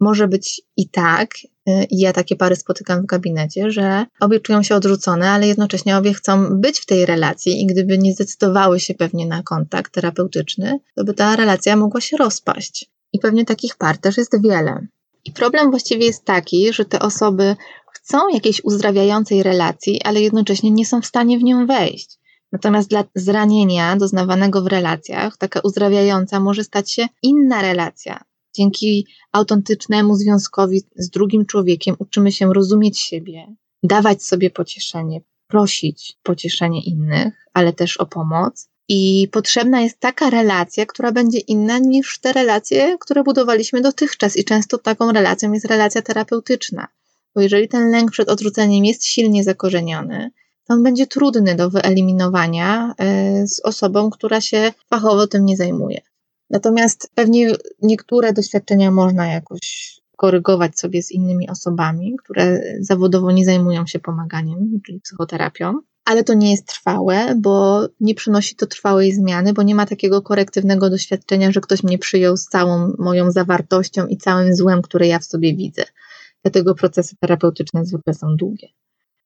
może 0.00 0.28
być 0.28 0.62
i 0.76 0.88
tak, 0.88 1.30
i 1.66 1.98
ja 1.98 2.12
takie 2.12 2.36
pary 2.36 2.56
spotykam 2.56 3.02
w 3.02 3.06
gabinecie, 3.06 3.70
że 3.70 4.06
obie 4.20 4.40
czują 4.40 4.62
się 4.62 4.74
odrzucone, 4.74 5.30
ale 5.30 5.46
jednocześnie 5.46 5.96
obie 5.96 6.14
chcą 6.14 6.60
być 6.60 6.80
w 6.80 6.86
tej 6.86 7.06
relacji 7.06 7.62
i 7.62 7.66
gdyby 7.66 7.98
nie 7.98 8.12
zdecydowały 8.12 8.80
się 8.80 8.94
pewnie 8.94 9.26
na 9.26 9.42
kontakt 9.42 9.92
terapeutyczny, 9.92 10.78
to 10.96 11.04
by 11.04 11.14
ta 11.14 11.36
relacja 11.36 11.76
mogła 11.76 12.00
się 12.00 12.16
rozpaść. 12.16 12.90
I 13.12 13.18
pewnie 13.18 13.44
takich 13.44 13.76
par 13.76 13.98
też 13.98 14.16
jest 14.16 14.42
wiele. 14.42 14.86
I 15.24 15.32
problem 15.32 15.70
właściwie 15.70 16.06
jest 16.06 16.24
taki, 16.24 16.72
że 16.72 16.84
te 16.84 16.98
osoby 16.98 17.56
chcą 17.92 18.28
jakiejś 18.28 18.64
uzdrawiającej 18.64 19.42
relacji, 19.42 20.02
ale 20.02 20.20
jednocześnie 20.20 20.70
nie 20.70 20.86
są 20.86 21.00
w 21.00 21.06
stanie 21.06 21.38
w 21.38 21.42
nią 21.42 21.66
wejść. 21.66 22.18
Natomiast 22.52 22.88
dla 22.88 23.04
zranienia 23.14 23.96
doznawanego 23.96 24.62
w 24.62 24.66
relacjach, 24.66 25.36
taka 25.36 25.60
uzdrawiająca 25.60 26.40
może 26.40 26.64
stać 26.64 26.92
się 26.92 27.06
inna 27.22 27.62
relacja. 27.62 28.24
Dzięki 28.54 29.06
autentycznemu 29.32 30.14
związkowi 30.14 30.82
z 30.96 31.10
drugim 31.10 31.46
człowiekiem 31.46 31.96
uczymy 31.98 32.32
się 32.32 32.52
rozumieć 32.54 33.00
siebie, 33.00 33.46
dawać 33.82 34.22
sobie 34.22 34.50
pocieszenie, 34.50 35.20
prosić 35.46 36.18
pocieszenie 36.22 36.84
innych, 36.84 37.34
ale 37.54 37.72
też 37.72 37.96
o 37.96 38.06
pomoc. 38.06 38.68
I 38.88 39.28
potrzebna 39.32 39.80
jest 39.80 40.00
taka 40.00 40.30
relacja, 40.30 40.86
która 40.86 41.12
będzie 41.12 41.38
inna 41.38 41.78
niż 41.78 42.18
te 42.18 42.32
relacje, 42.32 42.96
które 43.00 43.22
budowaliśmy 43.22 43.80
dotychczas. 43.80 44.36
I 44.36 44.44
często 44.44 44.78
taką 44.78 45.12
relacją 45.12 45.52
jest 45.52 45.66
relacja 45.66 46.02
terapeutyczna. 46.02 46.88
Bo 47.34 47.40
jeżeli 47.40 47.68
ten 47.68 47.90
lęk 47.90 48.10
przed 48.10 48.28
odrzuceniem 48.28 48.84
jest 48.84 49.04
silnie 49.06 49.44
zakorzeniony, 49.44 50.30
to 50.66 50.74
on 50.74 50.82
będzie 50.82 51.06
trudny 51.06 51.54
do 51.54 51.70
wyeliminowania 51.70 52.94
e, 52.98 53.46
z 53.46 53.60
osobą, 53.60 54.10
która 54.10 54.40
się 54.40 54.72
fachowo 54.90 55.26
tym 55.26 55.44
nie 55.44 55.56
zajmuje. 55.56 56.00
Natomiast 56.54 57.10
pewnie 57.14 57.52
niektóre 57.82 58.32
doświadczenia 58.32 58.90
można 58.90 59.26
jakoś 59.26 59.94
korygować 60.16 60.78
sobie 60.78 61.02
z 61.02 61.10
innymi 61.10 61.50
osobami, 61.50 62.16
które 62.24 62.62
zawodowo 62.80 63.32
nie 63.32 63.44
zajmują 63.44 63.86
się 63.86 63.98
pomaganiem, 63.98 64.80
czyli 64.86 65.00
psychoterapią. 65.00 65.80
Ale 66.04 66.24
to 66.24 66.34
nie 66.34 66.50
jest 66.50 66.66
trwałe, 66.66 67.34
bo 67.36 67.86
nie 68.00 68.14
przynosi 68.14 68.56
to 68.56 68.66
trwałej 68.66 69.12
zmiany, 69.12 69.52
bo 69.52 69.62
nie 69.62 69.74
ma 69.74 69.86
takiego 69.86 70.22
korektywnego 70.22 70.90
doświadczenia, 70.90 71.52
że 71.52 71.60
ktoś 71.60 71.82
mnie 71.82 71.98
przyjął 71.98 72.36
z 72.36 72.44
całą 72.44 72.92
moją 72.98 73.30
zawartością 73.30 74.06
i 74.06 74.16
całym 74.16 74.54
złem, 74.54 74.82
które 74.82 75.06
ja 75.06 75.18
w 75.18 75.24
sobie 75.24 75.56
widzę. 75.56 75.84
Dlatego 76.42 76.74
procesy 76.74 77.16
terapeutyczne 77.20 77.84
zwykle 77.84 78.14
są 78.14 78.36
długie. 78.36 78.68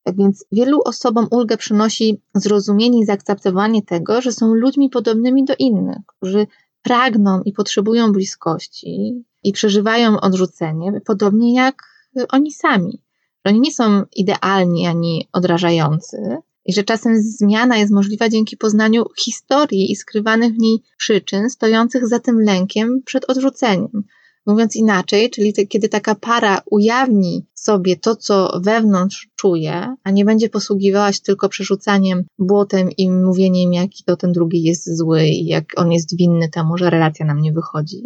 Tak 0.03 0.17
więc 0.17 0.45
wielu 0.53 0.81
osobom 0.85 1.27
ulgę 1.31 1.57
przynosi 1.57 2.23
zrozumienie 2.35 3.01
i 3.01 3.05
zaakceptowanie 3.05 3.83
tego, 3.83 4.21
że 4.21 4.33
są 4.33 4.55
ludźmi 4.55 4.91
podobnymi 4.91 5.45
do 5.45 5.55
innych, 5.59 5.99
którzy 6.07 6.47
pragną 6.89 7.43
i 7.43 7.53
potrzebują 7.53 8.13
bliskości 8.13 9.25
i 9.45 9.53
przeżywają 9.53 10.21
odrzucenie, 10.21 11.01
podobnie 11.07 11.55
jak 11.55 11.83
oni 12.29 12.53
sami. 12.53 13.03
Oni 13.45 13.61
nie 13.61 13.73
są 13.73 14.03
idealni 14.17 14.87
ani 14.87 15.29
odrażający, 15.33 16.17
i 16.65 16.73
że 16.73 16.85
czasem 16.85 17.23
zmiana 17.23 17.77
jest 17.77 17.93
możliwa 17.93 18.29
dzięki 18.29 18.57
poznaniu 18.57 19.05
historii 19.19 19.93
i 19.93 19.97
skrywanych 19.97 20.53
w 20.53 20.59
niej 20.59 20.83
przyczyn 20.97 21.51
stojących 21.51 22.09
za 22.09 22.19
tym 22.19 22.41
lękiem 22.41 23.03
przed 23.05 23.31
odrzuceniem. 23.31 24.05
Mówiąc 24.49 24.77
inaczej, 24.77 25.31
czyli 25.31 25.53
te, 25.53 25.67
kiedy 25.67 25.89
taka 25.89 26.15
para 26.15 26.61
ujawni 26.71 27.47
sobie 27.55 27.97
to, 27.97 28.17
co 28.17 28.61
wewnątrz 28.65 29.29
czuje, 29.37 29.95
a 30.05 30.11
nie 30.11 30.25
będzie 30.25 30.49
posługiwała 30.49 31.13
się 31.13 31.21
tylko 31.21 31.49
przerzucaniem 31.49 32.25
błotem 32.39 32.91
i 32.97 33.11
mówieniem, 33.11 33.73
jaki 33.73 34.05
to 34.05 34.17
ten 34.17 34.33
drugi 34.33 34.63
jest 34.63 34.97
zły 34.97 35.25
i 35.25 35.47
jak 35.47 35.65
on 35.77 35.93
jest 35.93 36.17
winny 36.17 36.49
temu, 36.49 36.79
że 36.79 36.91
relacja 36.91 37.27
nam 37.27 37.39
nie 37.39 37.53
wychodzi, 37.53 38.03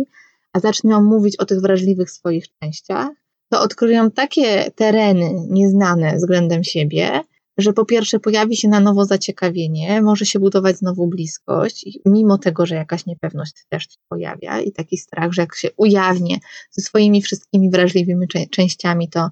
a 0.52 0.61
zaczną 0.61 1.02
mówić 1.02 1.37
o 1.37 1.44
tych 1.44 1.61
wrażliwych 1.61 2.11
swoich 2.11 2.44
częściach, 2.61 3.08
to 3.49 3.61
odkryją 3.61 4.11
takie 4.11 4.70
tereny 4.70 5.46
nieznane 5.50 6.16
względem 6.16 6.64
siebie, 6.64 7.20
że 7.59 7.73
po 7.73 7.85
pierwsze 7.85 8.18
pojawi 8.18 8.56
się 8.56 8.68
na 8.68 8.80
nowo 8.80 9.04
zaciekawienie, 9.04 10.02
może 10.02 10.26
się 10.26 10.38
budować 10.38 10.78
znowu 10.78 11.06
bliskość, 11.06 11.99
mimo 12.06 12.38
tego, 12.38 12.66
że 12.66 12.75
jakaś 12.75 13.06
niepewność 13.06 13.52
też 13.68 13.82
się 13.82 13.99
pojawia 14.09 14.61
i 14.61 14.73
taki 14.73 14.97
strach, 14.99 15.32
że 15.32 15.42
jak 15.42 15.56
się 15.56 15.68
ujawnię 15.76 16.38
ze 16.71 16.82
swoimi 16.82 17.23
wszystkimi 17.23 17.71
wrażliwymi 17.71 18.26
częściami, 18.50 19.09
to 19.09 19.28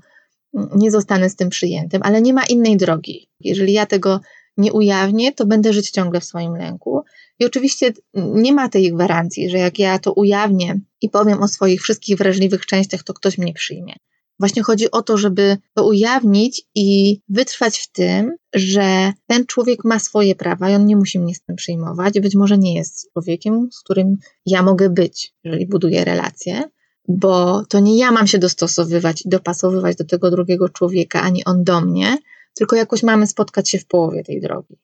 nie 0.55 0.91
zostanę 0.91 1.31
z 1.31 1.37
tym 1.37 1.49
przyjętym, 1.49 2.03
ale 2.05 2.23
nie 2.23 2.35
ma 2.35 2.45
innej 2.45 2.77
drogi. 2.77 3.29
Jeżeli 3.41 3.73
ja 3.73 3.87
tego 3.87 4.21
nie 4.57 4.73
ujawnię, 4.73 5.33
to 5.33 5.47
będę 5.47 5.73
żyć 5.73 5.91
ciągle 5.91 6.21
w 6.21 6.25
swoim 6.25 6.57
lęku. 6.57 7.03
I 7.39 7.45
oczywiście 7.45 7.93
nie 8.15 8.53
ma 8.53 8.69
tej 8.69 8.93
gwarancji, 8.93 9.51
że 9.51 9.59
jak 9.59 9.79
ja 9.79 9.99
to 9.99 10.13
ujawnię 10.13 10.81
i 11.01 11.09
powiem 11.09 11.43
o 11.43 11.49
swoich 11.49 11.83
wszystkich 11.83 12.17
wrażliwych 12.17 12.67
częściach, 12.67 13.03
to 13.03 13.15
ktoś 13.15 13.39
mnie 13.39 13.53
przyjmie. 13.53 13.95
Właśnie 14.41 14.63
chodzi 14.63 14.91
o 14.91 15.03
to, 15.03 15.19
żeby 15.19 15.57
to 15.75 15.87
ujawnić 15.87 16.63
i 16.75 17.21
wytrwać 17.29 17.79
w 17.79 17.93
tym, 17.93 18.37
że 18.55 19.13
ten 19.27 19.47
człowiek 19.47 19.85
ma 19.85 19.99
swoje 19.99 20.35
prawa 20.35 20.71
i 20.71 20.75
on 20.75 20.87
nie 20.87 20.97
musi 20.97 21.19
mnie 21.19 21.35
z 21.35 21.43
tym 21.43 21.57
przyjmować. 21.57 22.21
Być 22.21 22.35
może 22.35 22.59
nie 22.59 22.75
jest 22.75 23.13
człowiekiem, 23.13 23.69
z 23.73 23.81
którym 23.81 24.17
ja 24.47 24.63
mogę 24.63 24.91
być, 24.91 25.35
jeżeli 25.45 25.67
buduję 25.67 26.05
relacje, 26.05 26.63
bo 27.09 27.65
to 27.69 27.81
nie 27.81 27.99
ja 27.99 28.13
mam 28.13 28.27
się 28.27 28.39
dostosowywać 28.39 29.27
i 29.27 29.29
dopasowywać 29.29 29.97
do 29.97 30.05
tego 30.05 30.31
drugiego 30.31 30.69
człowieka, 30.69 31.23
ani 31.23 31.45
on 31.45 31.65
do 31.65 31.81
mnie, 31.81 32.19
tylko 32.55 32.77
jakoś 32.77 33.03
mamy 33.03 33.27
spotkać 33.27 33.71
się 33.71 33.79
w 33.79 33.87
połowie 33.87 34.25
tej 34.25 34.41
drogi. 34.41 34.77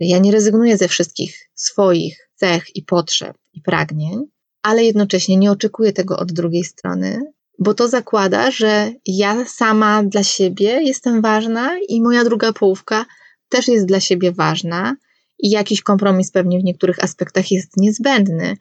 Ja 0.00 0.18
nie 0.18 0.32
rezygnuję 0.32 0.76
ze 0.76 0.88
wszystkich 0.88 1.50
swoich 1.54 2.30
cech 2.34 2.76
i 2.76 2.82
potrzeb 2.82 3.38
i 3.52 3.60
pragnień, 3.60 4.22
ale 4.62 4.84
jednocześnie 4.84 5.36
nie 5.36 5.50
oczekuję 5.50 5.92
tego 5.92 6.18
od 6.18 6.32
drugiej 6.32 6.64
strony, 6.64 7.32
bo 7.58 7.74
to 7.74 7.88
zakłada, 7.88 8.50
że 8.50 8.92
ja 9.06 9.44
sama 9.44 10.02
dla 10.02 10.22
siebie 10.22 10.80
jestem 10.82 11.22
ważna 11.22 11.78
i 11.88 12.02
moja 12.02 12.24
druga 12.24 12.52
połówka 12.52 13.06
też 13.48 13.68
jest 13.68 13.86
dla 13.86 14.00
siebie 14.00 14.32
ważna 14.32 14.96
i 15.38 15.50
jakiś 15.50 15.82
kompromis 15.82 16.30
pewnie 16.30 16.60
w 16.60 16.64
niektórych 16.64 17.04
aspektach 17.04 17.52
jest 17.52 17.76
niezbędny. 17.76 18.56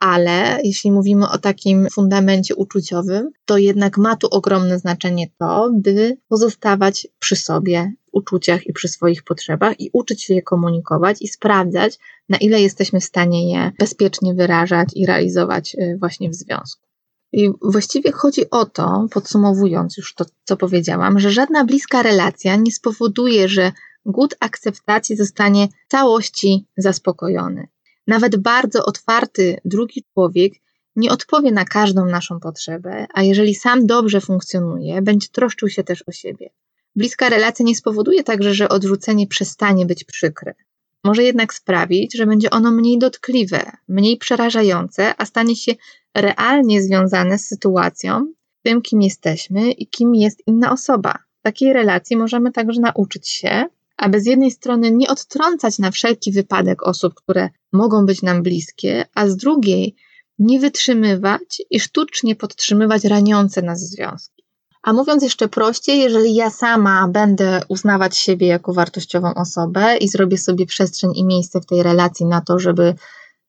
Ale 0.00 0.58
jeśli 0.64 0.92
mówimy 0.92 1.28
o 1.28 1.38
takim 1.38 1.88
fundamencie 1.92 2.54
uczuciowym, 2.54 3.30
to 3.44 3.58
jednak 3.58 3.98
ma 3.98 4.16
tu 4.16 4.28
ogromne 4.30 4.78
znaczenie 4.78 5.26
to, 5.38 5.70
by 5.74 6.16
pozostawać 6.28 7.08
przy 7.18 7.36
sobie, 7.36 7.92
w 8.06 8.16
uczuciach 8.16 8.66
i 8.66 8.72
przy 8.72 8.88
swoich 8.88 9.22
potrzebach 9.22 9.80
i 9.80 9.90
uczyć 9.92 10.22
się 10.22 10.34
je 10.34 10.42
komunikować 10.42 11.16
i 11.20 11.28
sprawdzać, 11.28 11.98
na 12.28 12.38
ile 12.38 12.60
jesteśmy 12.62 13.00
w 13.00 13.04
stanie 13.04 13.52
je 13.52 13.72
bezpiecznie 13.78 14.34
wyrażać 14.34 14.88
i 14.94 15.06
realizować 15.06 15.74
y, 15.74 15.96
właśnie 16.00 16.30
w 16.30 16.34
związku. 16.34 16.89
I 17.32 17.50
właściwie 17.62 18.12
chodzi 18.12 18.50
o 18.50 18.66
to, 18.66 19.06
podsumowując 19.10 19.96
już 19.96 20.14
to, 20.14 20.24
co 20.44 20.56
powiedziałam, 20.56 21.18
że 21.18 21.30
żadna 21.30 21.64
bliska 21.64 22.02
relacja 22.02 22.56
nie 22.56 22.72
spowoduje, 22.72 23.48
że 23.48 23.72
głód 24.06 24.34
akceptacji 24.40 25.16
zostanie 25.16 25.68
w 25.68 25.90
całości 25.90 26.66
zaspokojony. 26.76 27.68
Nawet 28.06 28.36
bardzo 28.36 28.84
otwarty 28.84 29.60
drugi 29.64 30.04
człowiek 30.12 30.52
nie 30.96 31.10
odpowie 31.10 31.52
na 31.52 31.64
każdą 31.64 32.04
naszą 32.06 32.40
potrzebę, 32.40 33.06
a 33.14 33.22
jeżeli 33.22 33.54
sam 33.54 33.86
dobrze 33.86 34.20
funkcjonuje, 34.20 35.02
będzie 35.02 35.28
troszczył 35.28 35.68
się 35.68 35.84
też 35.84 36.04
o 36.06 36.12
siebie. 36.12 36.50
Bliska 36.96 37.28
relacja 37.28 37.64
nie 37.64 37.76
spowoduje 37.76 38.24
także, 38.24 38.54
że 38.54 38.68
odrzucenie 38.68 39.26
przestanie 39.26 39.86
być 39.86 40.04
przykre. 40.04 40.54
Może 41.04 41.22
jednak 41.22 41.54
sprawić, 41.54 42.16
że 42.16 42.26
będzie 42.26 42.50
ono 42.50 42.70
mniej 42.70 42.98
dotkliwe, 42.98 43.72
mniej 43.88 44.16
przerażające, 44.16 45.14
a 45.18 45.26
stanie 45.26 45.56
się 45.56 45.72
realnie 46.14 46.82
związane 46.82 47.38
z 47.38 47.46
sytuacją, 47.46 48.32
tym, 48.62 48.82
kim 48.82 49.02
jesteśmy 49.02 49.72
i 49.72 49.86
kim 49.86 50.14
jest 50.14 50.42
inna 50.46 50.72
osoba. 50.72 51.14
Takiej 51.42 51.72
relacji 51.72 52.16
możemy 52.16 52.52
także 52.52 52.80
nauczyć 52.80 53.28
się, 53.28 53.66
aby 53.96 54.20
z 54.20 54.26
jednej 54.26 54.50
strony 54.50 54.90
nie 54.90 55.08
odtrącać 55.08 55.78
na 55.78 55.90
wszelki 55.90 56.32
wypadek 56.32 56.82
osób, 56.82 57.14
które 57.14 57.48
mogą 57.72 58.06
być 58.06 58.22
nam 58.22 58.42
bliskie, 58.42 59.04
a 59.14 59.28
z 59.28 59.36
drugiej 59.36 59.94
nie 60.38 60.60
wytrzymywać 60.60 61.62
i 61.70 61.80
sztucznie 61.80 62.36
podtrzymywać 62.36 63.04
raniące 63.04 63.62
nas 63.62 63.80
związki. 63.80 64.44
A 64.82 64.92
mówiąc 64.92 65.22
jeszcze 65.22 65.48
prościej, 65.48 66.00
jeżeli 66.00 66.34
ja 66.34 66.50
sama 66.50 67.08
będę 67.08 67.60
uznawać 67.68 68.16
siebie 68.16 68.46
jako 68.46 68.72
wartościową 68.72 69.34
osobę 69.34 69.96
i 69.96 70.08
zrobię 70.08 70.38
sobie 70.38 70.66
przestrzeń 70.66 71.10
i 71.14 71.24
miejsce 71.24 71.60
w 71.60 71.66
tej 71.66 71.82
relacji 71.82 72.26
na 72.26 72.40
to, 72.40 72.58
żeby 72.58 72.94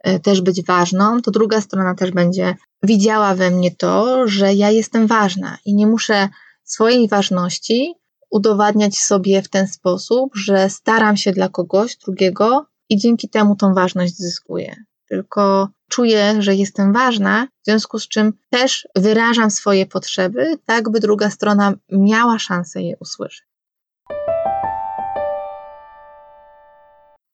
E, 0.03 0.19
też 0.19 0.41
być 0.41 0.65
ważną, 0.65 1.21
to 1.21 1.31
druga 1.31 1.61
strona 1.61 1.95
też 1.95 2.11
będzie 2.11 2.55
widziała 2.83 3.35
we 3.35 3.51
mnie 3.51 3.71
to, 3.75 4.27
że 4.27 4.53
ja 4.53 4.69
jestem 4.69 5.07
ważna 5.07 5.57
i 5.65 5.75
nie 5.75 5.87
muszę 5.87 6.29
swojej 6.63 7.07
ważności 7.07 7.93
udowadniać 8.31 8.97
sobie 8.97 9.41
w 9.41 9.49
ten 9.49 9.67
sposób, 9.67 10.35
że 10.35 10.69
staram 10.69 11.17
się 11.17 11.31
dla 11.31 11.49
kogoś 11.49 11.97
drugiego 11.97 12.65
i 12.89 12.97
dzięki 12.97 13.29
temu 13.29 13.55
tą 13.55 13.73
ważność 13.73 14.17
zyskuję. 14.17 14.75
Tylko 15.11 15.69
czuję, 15.89 16.41
że 16.41 16.55
jestem 16.55 16.93
ważna, 16.93 17.47
w 17.61 17.65
związku 17.65 17.99
z 17.99 18.07
czym 18.07 18.33
też 18.49 18.87
wyrażam 18.95 19.51
swoje 19.51 19.85
potrzeby, 19.85 20.57
tak 20.65 20.89
by 20.91 20.99
druga 20.99 21.29
strona 21.29 21.73
miała 21.91 22.39
szansę 22.39 22.81
je 22.81 22.95
usłyszeć. 22.99 23.47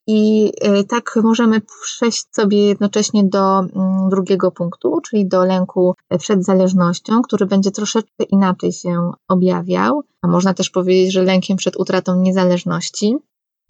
I 0.08 0.52
y, 0.80 0.84
tak 0.84 1.20
możemy 1.24 1.62
przejść 1.84 2.36
sobie 2.36 2.68
jednocześnie 2.68 3.24
do 3.24 3.60
mm, 3.60 4.10
drugiego 4.10 4.52
punktu, 4.52 5.02
czyli 5.10 5.28
do 5.28 5.46
lęku 5.46 5.96
przed 6.20 6.46
zależnością, 6.46 7.22
który 7.22 7.46
będzie 7.46 7.72
troszeczkę 7.72 8.24
inaczej 8.24 8.72
się 8.72 9.12
objawiał. 9.28 10.04
A 10.22 10.28
można 10.28 10.54
też 10.54 10.70
powiedzieć, 10.70 11.14
że 11.14 11.24
lękiem 11.24 11.58
przed 11.58 11.76
utratą 11.76 12.22
niezależności. 12.22 13.16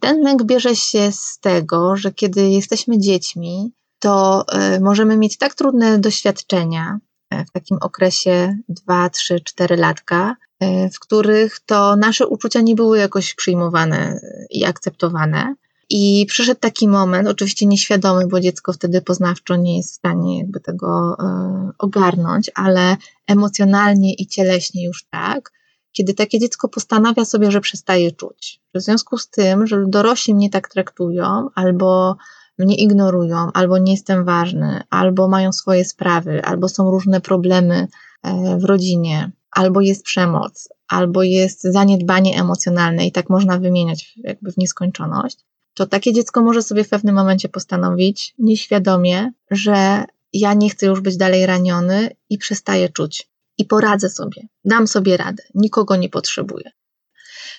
Ten 0.02 0.22
lęk 0.22 0.44
bierze 0.44 0.76
się 0.76 1.12
z 1.12 1.40
tego, 1.40 1.96
że 1.96 2.12
kiedy 2.12 2.50
jesteśmy 2.50 3.00
dziećmi, 3.00 3.72
to 4.00 4.46
y, 4.76 4.82
możemy 4.82 5.18
mieć 5.18 5.38
tak 5.38 5.56
trudne 5.56 6.00
doświadczenia, 6.00 7.00
e, 7.30 7.46
w 7.46 7.52
takim 7.52 7.78
okresie 7.82 8.58
2, 8.70 9.10
3, 9.10 9.40
4 9.40 9.78
latka, 9.78 10.36
e, 10.60 10.90
w 10.90 11.00
których 11.00 11.60
to 11.60 11.96
nasze 11.96 12.28
uczucia 12.28 12.62
nie 12.62 12.76
były 12.76 12.98
jakoś 12.98 13.34
przyjmowane 13.34 14.20
i 14.50 14.66
akceptowane. 14.66 15.56
I 15.90 16.26
przyszedł 16.30 16.60
taki 16.60 16.88
moment, 16.88 17.28
oczywiście 17.28 17.66
nieświadomy, 17.66 18.28
bo 18.28 18.40
dziecko 18.40 18.74
wtedy 18.74 19.02
poznawczo 19.02 19.56
nie 19.56 19.78
jest 19.78 19.92
w 19.92 19.96
stanie 19.96 20.40
jakby 20.40 20.60
tego 20.60 21.18
y, 21.20 21.72
ogarnąć, 21.78 22.52
ale 22.56 22.98
emocjonalnie 23.28 24.14
i 24.14 24.28
cieleśnie 24.28 24.86
już 24.86 25.06
tak, 25.12 25.52
kiedy 25.92 26.14
takie 26.14 26.40
dziecko 26.40 26.70
postanawia 26.70 27.26
sobie, 27.26 27.52
że 27.52 27.62
przestaje 27.62 28.12
czuć. 28.12 28.62
w 28.76 28.82
związku 28.82 29.18
z 29.18 29.30
tym, 29.30 29.68
że 29.68 29.84
dorośli 29.88 30.36
mnie 30.36 30.50
tak 30.50 30.70
traktują, 30.70 31.50
albo 31.56 32.18
mnie 32.60 32.76
ignorują, 32.76 33.52
albo 33.54 33.78
nie 33.78 33.92
jestem 33.92 34.26
ważny, 34.26 34.82
albo 34.90 35.28
mają 35.28 35.52
swoje 35.52 35.86
sprawy, 35.86 36.44
albo 36.44 36.70
są 36.70 36.92
różne 36.92 37.22
problemy 37.22 37.88
e, 38.24 38.58
w 38.58 38.64
rodzinie, 38.64 39.32
albo 39.52 39.82
jest 39.82 40.04
przemoc, 40.04 40.70
albo 40.88 41.24
jest 41.24 41.64
zaniedbanie 41.64 42.40
emocjonalne 42.40 43.08
i 43.08 43.12
tak 43.12 43.30
można 43.30 43.60
wymieniać 43.60 44.14
jakby 44.24 44.52
w 44.52 44.58
nieskończoność, 44.58 45.38
to 45.74 45.86
takie 45.86 46.14
dziecko 46.14 46.42
może 46.42 46.62
sobie 46.62 46.84
w 46.84 46.90
pewnym 46.90 47.16
momencie 47.16 47.50
postanowić 47.50 48.36
nieświadomie, 48.40 49.32
że 49.52 50.06
ja 50.34 50.54
nie 50.54 50.70
chcę 50.70 50.86
już 50.86 51.02
być 51.02 51.18
dalej 51.18 51.46
raniony 51.46 52.10
i 52.30 52.38
przestaję 52.38 52.90
czuć. 52.90 53.30
I 53.58 53.66
poradzę 53.66 54.10
sobie, 54.10 54.48
dam 54.66 54.88
sobie 54.88 55.18
radę, 55.18 55.44
nikogo 55.56 55.96
nie 55.96 56.10
potrzebuję. 56.10 56.72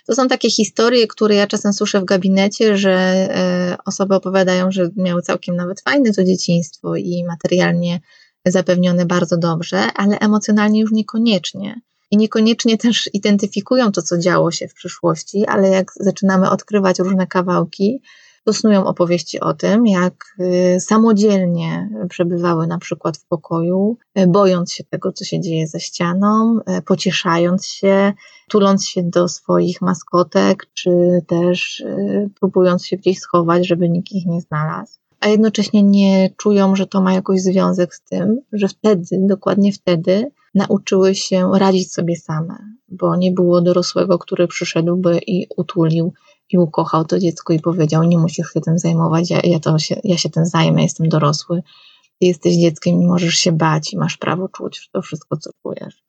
To 0.06 0.14
są 0.14 0.28
takie 0.28 0.50
historie, 0.50 1.06
które 1.06 1.34
ja 1.34 1.46
czasem 1.46 1.72
słyszę 1.72 2.00
w 2.00 2.04
gabinecie, 2.04 2.76
że 2.76 2.92
e, 2.92 3.76
osoby 3.86 4.14
opowiadają, 4.14 4.70
że 4.70 4.90
miały 4.96 5.22
całkiem 5.22 5.56
nawet 5.56 5.80
fajne 5.80 6.12
to 6.12 6.24
dzieciństwo 6.24 6.96
i 6.96 7.24
materialnie 7.24 8.00
zapewnione 8.46 9.06
bardzo 9.06 9.36
dobrze, 9.36 9.78
ale 9.94 10.18
emocjonalnie 10.18 10.80
już 10.80 10.92
niekoniecznie. 10.92 11.80
I 12.10 12.16
niekoniecznie 12.16 12.78
też 12.78 13.10
identyfikują 13.12 13.92
to, 13.92 14.02
co 14.02 14.18
działo 14.18 14.50
się 14.50 14.68
w 14.68 14.74
przyszłości, 14.74 15.46
ale 15.46 15.68
jak 15.68 15.92
zaczynamy 15.96 16.50
odkrywać 16.50 16.98
różne 16.98 17.26
kawałki, 17.26 18.02
to 18.44 18.52
snują 18.52 18.86
opowieści 18.86 19.40
o 19.40 19.54
tym, 19.54 19.86
jak 19.86 20.14
y, 20.40 20.80
samodzielnie 20.80 21.90
przebywały 22.08 22.66
na 22.66 22.78
przykład 22.78 23.16
w 23.16 23.26
pokoju, 23.26 23.96
y, 24.18 24.26
bojąc 24.26 24.72
się 24.72 24.84
tego, 24.84 25.12
co 25.12 25.24
się 25.24 25.40
dzieje 25.40 25.66
za 25.66 25.78
ścianą, 25.78 26.58
y, 26.78 26.82
pocieszając 26.82 27.66
się, 27.66 28.12
tuląc 28.48 28.86
się 28.86 29.02
do 29.02 29.28
swoich 29.28 29.80
maskotek, 29.80 30.66
czy 30.74 30.90
też 31.26 31.84
próbując 32.40 32.86
się 32.86 32.96
gdzieś 32.96 33.18
schować, 33.18 33.66
żeby 33.66 33.88
nikt 33.88 34.12
ich 34.12 34.26
nie 34.26 34.40
znalazł. 34.40 34.98
A 35.20 35.28
jednocześnie 35.28 35.82
nie 35.82 36.30
czują, 36.36 36.76
że 36.76 36.86
to 36.86 37.00
ma 37.00 37.12
jakoś 37.12 37.40
związek 37.40 37.94
z 37.94 38.02
tym, 38.02 38.40
że 38.52 38.68
wtedy, 38.68 39.04
dokładnie 39.12 39.72
wtedy, 39.72 40.30
nauczyły 40.54 41.14
się 41.14 41.50
radzić 41.54 41.92
sobie 41.92 42.16
same, 42.16 42.58
bo 42.88 43.16
nie 43.16 43.32
było 43.32 43.60
dorosłego, 43.60 44.18
który 44.18 44.48
przyszedłby 44.48 45.18
i 45.26 45.46
utulił 45.56 46.12
i 46.50 46.58
ukochał 46.58 47.04
to 47.04 47.18
dziecko 47.18 47.52
i 47.52 47.60
powiedział: 47.60 48.02
Nie 48.04 48.18
musisz 48.18 48.52
się 48.52 48.60
tym 48.60 48.78
zajmować, 48.78 49.30
ja, 49.30 49.40
ja, 49.44 49.60
to 49.60 49.78
się, 49.78 50.00
ja 50.04 50.16
się 50.16 50.30
tym 50.30 50.46
zajmę, 50.46 50.82
jestem 50.82 51.08
dorosły. 51.08 51.62
Ty 52.20 52.26
jesteś 52.26 52.56
dzieckiem 52.56 53.02
i 53.02 53.06
możesz 53.06 53.34
się 53.34 53.52
bać 53.52 53.92
i 53.92 53.98
masz 53.98 54.16
prawo 54.16 54.48
czuć 54.48 54.90
to 54.92 55.02
wszystko, 55.02 55.36
co 55.36 55.50
czujesz. 55.62 56.02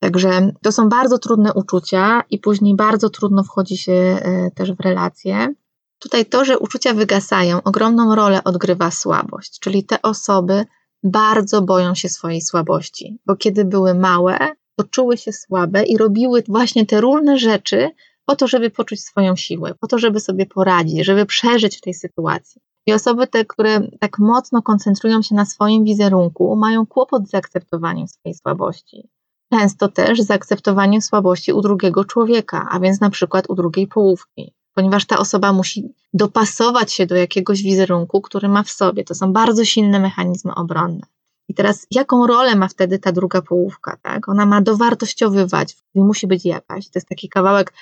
Także 0.00 0.52
to 0.62 0.72
są 0.72 0.88
bardzo 0.88 1.18
trudne 1.18 1.52
uczucia 1.54 2.22
i 2.30 2.38
później 2.38 2.76
bardzo 2.76 3.10
trudno 3.10 3.44
wchodzi 3.44 3.76
się 3.76 3.92
e, 3.92 4.50
też 4.50 4.72
w 4.72 4.80
relacje. 4.80 5.54
Tutaj 5.98 6.26
to, 6.26 6.44
że 6.44 6.58
uczucia 6.58 6.94
wygasają, 6.94 7.62
ogromną 7.62 8.14
rolę 8.14 8.44
odgrywa 8.44 8.90
słabość, 8.90 9.58
czyli 9.60 9.84
te 9.84 10.02
osoby 10.02 10.64
bardzo 11.02 11.62
boją 11.62 11.94
się 11.94 12.08
swojej 12.08 12.40
słabości, 12.40 13.18
bo 13.26 13.36
kiedy 13.36 13.64
były 13.64 13.94
małe, 13.94 14.38
to 14.76 14.84
czuły 14.84 15.16
się 15.16 15.32
słabe 15.32 15.82
i 15.82 15.96
robiły 15.96 16.42
właśnie 16.48 16.86
te 16.86 17.00
różne 17.00 17.38
rzeczy, 17.38 17.90
po 18.30 18.36
to, 18.36 18.46
żeby 18.46 18.70
poczuć 18.70 19.00
swoją 19.00 19.36
siłę, 19.36 19.74
po 19.80 19.86
to, 19.86 19.98
żeby 19.98 20.20
sobie 20.20 20.46
poradzić, 20.46 21.06
żeby 21.06 21.26
przeżyć 21.26 21.78
w 21.78 21.80
tej 21.80 21.94
sytuacji. 21.94 22.62
I 22.86 22.92
osoby 22.92 23.26
te, 23.26 23.44
które 23.44 23.80
tak 24.00 24.18
mocno 24.18 24.62
koncentrują 24.62 25.22
się 25.22 25.34
na 25.34 25.46
swoim 25.46 25.84
wizerunku, 25.84 26.56
mają 26.56 26.86
kłopot 26.86 27.26
z 27.26 27.30
zaakceptowaniem 27.30 28.08
swojej 28.08 28.34
słabości. 28.34 29.08
Często 29.52 29.88
też 29.88 30.22
z 30.22 30.26
zaakceptowaniem 30.26 31.02
słabości 31.02 31.52
u 31.52 31.60
drugiego 31.60 32.04
człowieka, 32.04 32.68
a 32.70 32.80
więc 32.80 33.00
na 33.00 33.10
przykład 33.10 33.50
u 33.50 33.54
drugiej 33.54 33.86
połówki, 33.86 34.54
ponieważ 34.74 35.06
ta 35.06 35.18
osoba 35.18 35.52
musi 35.52 35.94
dopasować 36.14 36.92
się 36.92 37.06
do 37.06 37.16
jakiegoś 37.16 37.62
wizerunku, 37.62 38.20
który 38.20 38.48
ma 38.48 38.62
w 38.62 38.70
sobie. 38.70 39.04
To 39.04 39.14
są 39.14 39.32
bardzo 39.32 39.64
silne 39.64 40.00
mechanizmy 40.00 40.54
obronne. 40.54 41.06
I 41.48 41.54
teraz, 41.54 41.86
jaką 41.90 42.26
rolę 42.26 42.56
ma 42.56 42.68
wtedy 42.68 42.98
ta 42.98 43.12
druga 43.12 43.42
połówka? 43.42 43.96
Tak? 44.02 44.28
Ona 44.28 44.46
ma 44.46 44.60
dowartościowywać, 44.60 45.76
musi 45.94 46.26
być 46.26 46.44
jakaś. 46.44 46.84
To 46.84 46.98
jest 46.98 47.08
taki 47.08 47.28
kawałek 47.28 47.72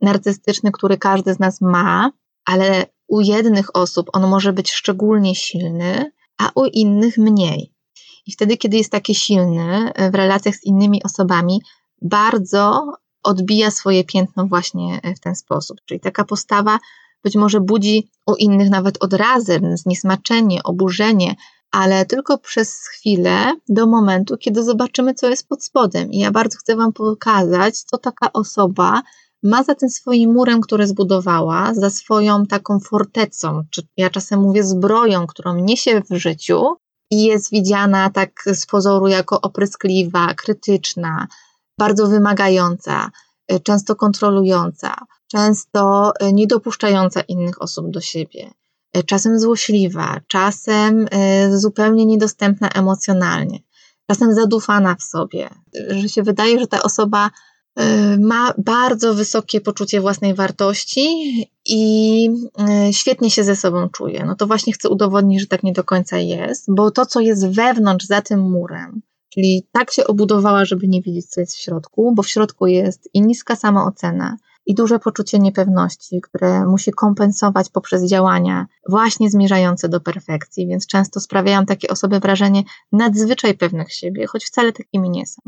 narcystyczny, 0.00 0.72
który 0.72 0.98
każdy 0.98 1.34
z 1.34 1.38
nas 1.38 1.60
ma, 1.60 2.10
ale 2.44 2.86
u 3.08 3.20
jednych 3.20 3.76
osób 3.76 4.10
on 4.12 4.28
może 4.28 4.52
być 4.52 4.70
szczególnie 4.70 5.34
silny, 5.34 6.12
a 6.38 6.50
u 6.54 6.64
innych 6.64 7.18
mniej. 7.18 7.72
I 8.26 8.32
wtedy, 8.32 8.56
kiedy 8.56 8.76
jest 8.76 8.92
taki 8.92 9.14
silny 9.14 9.92
w 10.12 10.14
relacjach 10.14 10.54
z 10.54 10.64
innymi 10.64 11.02
osobami, 11.02 11.62
bardzo 12.02 12.92
odbija 13.22 13.70
swoje 13.70 14.04
piętno 14.04 14.46
właśnie 14.46 15.00
w 15.16 15.20
ten 15.20 15.34
sposób. 15.34 15.76
Czyli 15.84 16.00
taka 16.00 16.24
postawa 16.24 16.78
być 17.24 17.36
może 17.36 17.60
budzi 17.60 18.10
u 18.26 18.34
innych 18.34 18.70
nawet 18.70 19.02
odrazę, 19.02 19.60
zniesmaczenie, 19.74 20.62
oburzenie, 20.62 21.34
ale 21.70 22.06
tylko 22.06 22.38
przez 22.38 22.86
chwilę 22.86 23.56
do 23.68 23.86
momentu, 23.86 24.36
kiedy 24.36 24.62
zobaczymy, 24.62 25.14
co 25.14 25.28
jest 25.28 25.48
pod 25.48 25.64
spodem. 25.64 26.12
I 26.12 26.18
ja 26.18 26.30
bardzo 26.30 26.58
chcę 26.58 26.76
Wam 26.76 26.92
pokazać, 26.92 27.80
co 27.80 27.98
taka 27.98 28.32
osoba 28.32 29.02
ma 29.42 29.62
za 29.62 29.74
tym 29.74 29.90
swoim 29.90 30.32
murem, 30.32 30.60
który 30.60 30.86
zbudowała, 30.86 31.74
za 31.74 31.90
swoją 31.90 32.46
taką 32.46 32.80
fortecą, 32.80 33.62
czy 33.70 33.82
ja 33.96 34.10
czasem 34.10 34.40
mówię 34.40 34.64
zbroją, 34.64 35.26
którą 35.26 35.54
niesie 35.54 36.02
w 36.10 36.16
życiu 36.16 36.76
i 37.10 37.24
jest 37.24 37.50
widziana 37.50 38.10
tak 38.10 38.30
z 38.52 38.66
pozoru 38.66 39.08
jako 39.08 39.40
opryskliwa, 39.40 40.34
krytyczna, 40.34 41.26
bardzo 41.78 42.06
wymagająca, 42.06 43.10
y, 43.52 43.60
często 43.60 43.96
kontrolująca, 43.96 44.94
często 45.26 46.12
y, 46.22 46.32
niedopuszczająca 46.32 47.20
innych 47.20 47.62
osób 47.62 47.90
do 47.90 48.00
siebie, 48.00 48.50
y, 48.96 49.02
czasem 49.02 49.40
złośliwa, 49.40 50.20
czasem 50.26 51.08
zupełnie 51.50 52.06
niedostępna 52.06 52.68
emocjonalnie, 52.68 53.58
czasem 54.10 54.34
zadufana 54.34 54.94
w 54.94 55.02
sobie, 55.02 55.48
że 55.88 56.08
się 56.08 56.22
wydaje, 56.22 56.60
że 56.60 56.66
ta 56.66 56.82
osoba 56.82 57.30
ma 58.18 58.54
bardzo 58.58 59.14
wysokie 59.14 59.60
poczucie 59.60 60.00
własnej 60.00 60.34
wartości 60.34 61.08
i 61.66 62.30
y, 62.88 62.92
świetnie 62.92 63.30
się 63.30 63.44
ze 63.44 63.56
sobą 63.56 63.88
czuje. 63.88 64.24
No 64.26 64.36
to 64.36 64.46
właśnie 64.46 64.72
chcę 64.72 64.88
udowodnić, 64.88 65.40
że 65.40 65.46
tak 65.46 65.62
nie 65.62 65.72
do 65.72 65.84
końca 65.84 66.18
jest, 66.18 66.64
bo 66.68 66.90
to, 66.90 67.06
co 67.06 67.20
jest 67.20 67.48
wewnątrz, 67.48 68.06
za 68.06 68.22
tym 68.22 68.50
murem, 68.50 69.02
czyli 69.28 69.66
tak 69.72 69.92
się 69.92 70.06
obudowała, 70.06 70.64
żeby 70.64 70.88
nie 70.88 71.02
widzieć, 71.02 71.26
co 71.26 71.40
jest 71.40 71.56
w 71.56 71.60
środku, 71.60 72.12
bo 72.14 72.22
w 72.22 72.28
środku 72.28 72.66
jest 72.66 73.08
i 73.14 73.22
niska 73.22 73.56
samoocena, 73.56 74.36
i 74.66 74.74
duże 74.74 74.98
poczucie 74.98 75.38
niepewności, 75.38 76.20
które 76.20 76.66
musi 76.66 76.92
kompensować 76.92 77.70
poprzez 77.70 78.04
działania 78.04 78.66
właśnie 78.88 79.30
zmierzające 79.30 79.88
do 79.88 80.00
perfekcji, 80.00 80.66
więc 80.66 80.86
często 80.86 81.20
sprawiają 81.20 81.66
takie 81.66 81.88
osoby 81.88 82.20
wrażenie 82.20 82.62
nadzwyczaj 82.92 83.54
pewnych 83.54 83.92
siebie, 83.92 84.26
choć 84.26 84.44
wcale 84.44 84.72
takimi 84.72 85.10
nie 85.10 85.26
są 85.26 85.42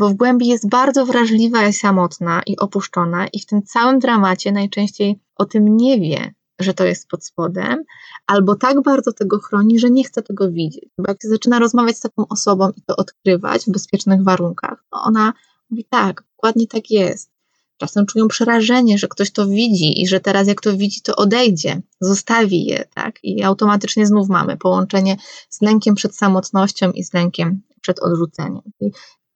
bo 0.00 0.08
w 0.08 0.14
głębi 0.14 0.46
jest 0.46 0.68
bardzo 0.68 1.06
wrażliwa 1.06 1.66
i 1.66 1.72
samotna 1.72 2.42
i 2.46 2.56
opuszczona, 2.56 3.26
i 3.26 3.40
w 3.40 3.46
tym 3.46 3.62
całym 3.62 3.98
dramacie 3.98 4.52
najczęściej 4.52 5.20
o 5.36 5.44
tym 5.44 5.76
nie 5.76 6.00
wie, 6.00 6.34
że 6.60 6.74
to 6.74 6.84
jest 6.84 7.08
pod 7.08 7.24
spodem, 7.24 7.84
albo 8.26 8.54
tak 8.54 8.82
bardzo 8.82 9.12
tego 9.12 9.38
chroni, 9.38 9.78
że 9.78 9.90
nie 9.90 10.04
chce 10.04 10.22
tego 10.22 10.50
widzieć. 10.50 10.84
Bo 10.98 11.04
jak 11.08 11.16
zaczyna 11.22 11.58
rozmawiać 11.58 11.96
z 11.96 12.00
taką 12.00 12.28
osobą 12.28 12.70
i 12.76 12.82
to 12.82 12.96
odkrywać 12.96 13.64
w 13.64 13.70
bezpiecznych 13.70 14.22
warunkach, 14.22 14.84
to 14.90 15.00
ona 15.00 15.32
mówi 15.70 15.84
tak, 15.90 16.24
dokładnie 16.36 16.66
tak 16.66 16.90
jest. 16.90 17.30
Czasem 17.76 18.06
czują 18.06 18.28
przerażenie, 18.28 18.98
że 18.98 19.08
ktoś 19.08 19.30
to 19.30 19.46
widzi 19.46 20.02
i 20.02 20.08
że 20.08 20.20
teraz 20.20 20.48
jak 20.48 20.60
to 20.60 20.76
widzi, 20.76 21.00
to 21.02 21.16
odejdzie, 21.16 21.82
zostawi 22.00 22.64
je, 22.64 22.84
tak? 22.94 23.14
I 23.22 23.42
automatycznie 23.42 24.06
znów 24.06 24.28
mamy 24.28 24.56
połączenie 24.56 25.16
z 25.50 25.62
lękiem 25.62 25.94
przed 25.94 26.16
samotnością 26.16 26.90
i 26.92 27.04
z 27.04 27.14
lękiem 27.14 27.62
przed 27.80 28.00
odrzuceniem. 28.00 28.62
I 28.80 28.90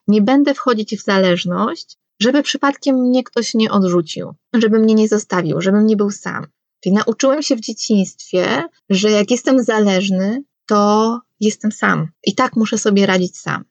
nie 0.08 0.22
będę 0.22 0.54
wchodzić 0.54 0.96
w 0.96 1.04
zależność, 1.04 1.96
żeby 2.20 2.42
przypadkiem 2.42 2.96
mnie 2.96 3.24
ktoś 3.24 3.54
nie 3.54 3.70
odrzucił, 3.70 4.34
żeby 4.54 4.78
mnie 4.78 4.94
nie 4.94 5.08
zostawił, 5.08 5.60
żebym 5.60 5.86
nie 5.86 5.96
był 5.96 6.10
sam. 6.10 6.46
Czyli 6.80 6.94
nauczyłem 6.94 7.42
się 7.42 7.56
w 7.56 7.60
dzieciństwie, 7.60 8.62
że 8.90 9.10
jak 9.10 9.30
jestem 9.30 9.62
zależny, 9.62 10.44
to 10.66 11.20
jestem 11.40 11.72
sam 11.72 12.08
i 12.24 12.34
tak 12.34 12.56
muszę 12.56 12.78
sobie 12.78 13.06
radzić 13.06 13.38
sam. 13.38 13.64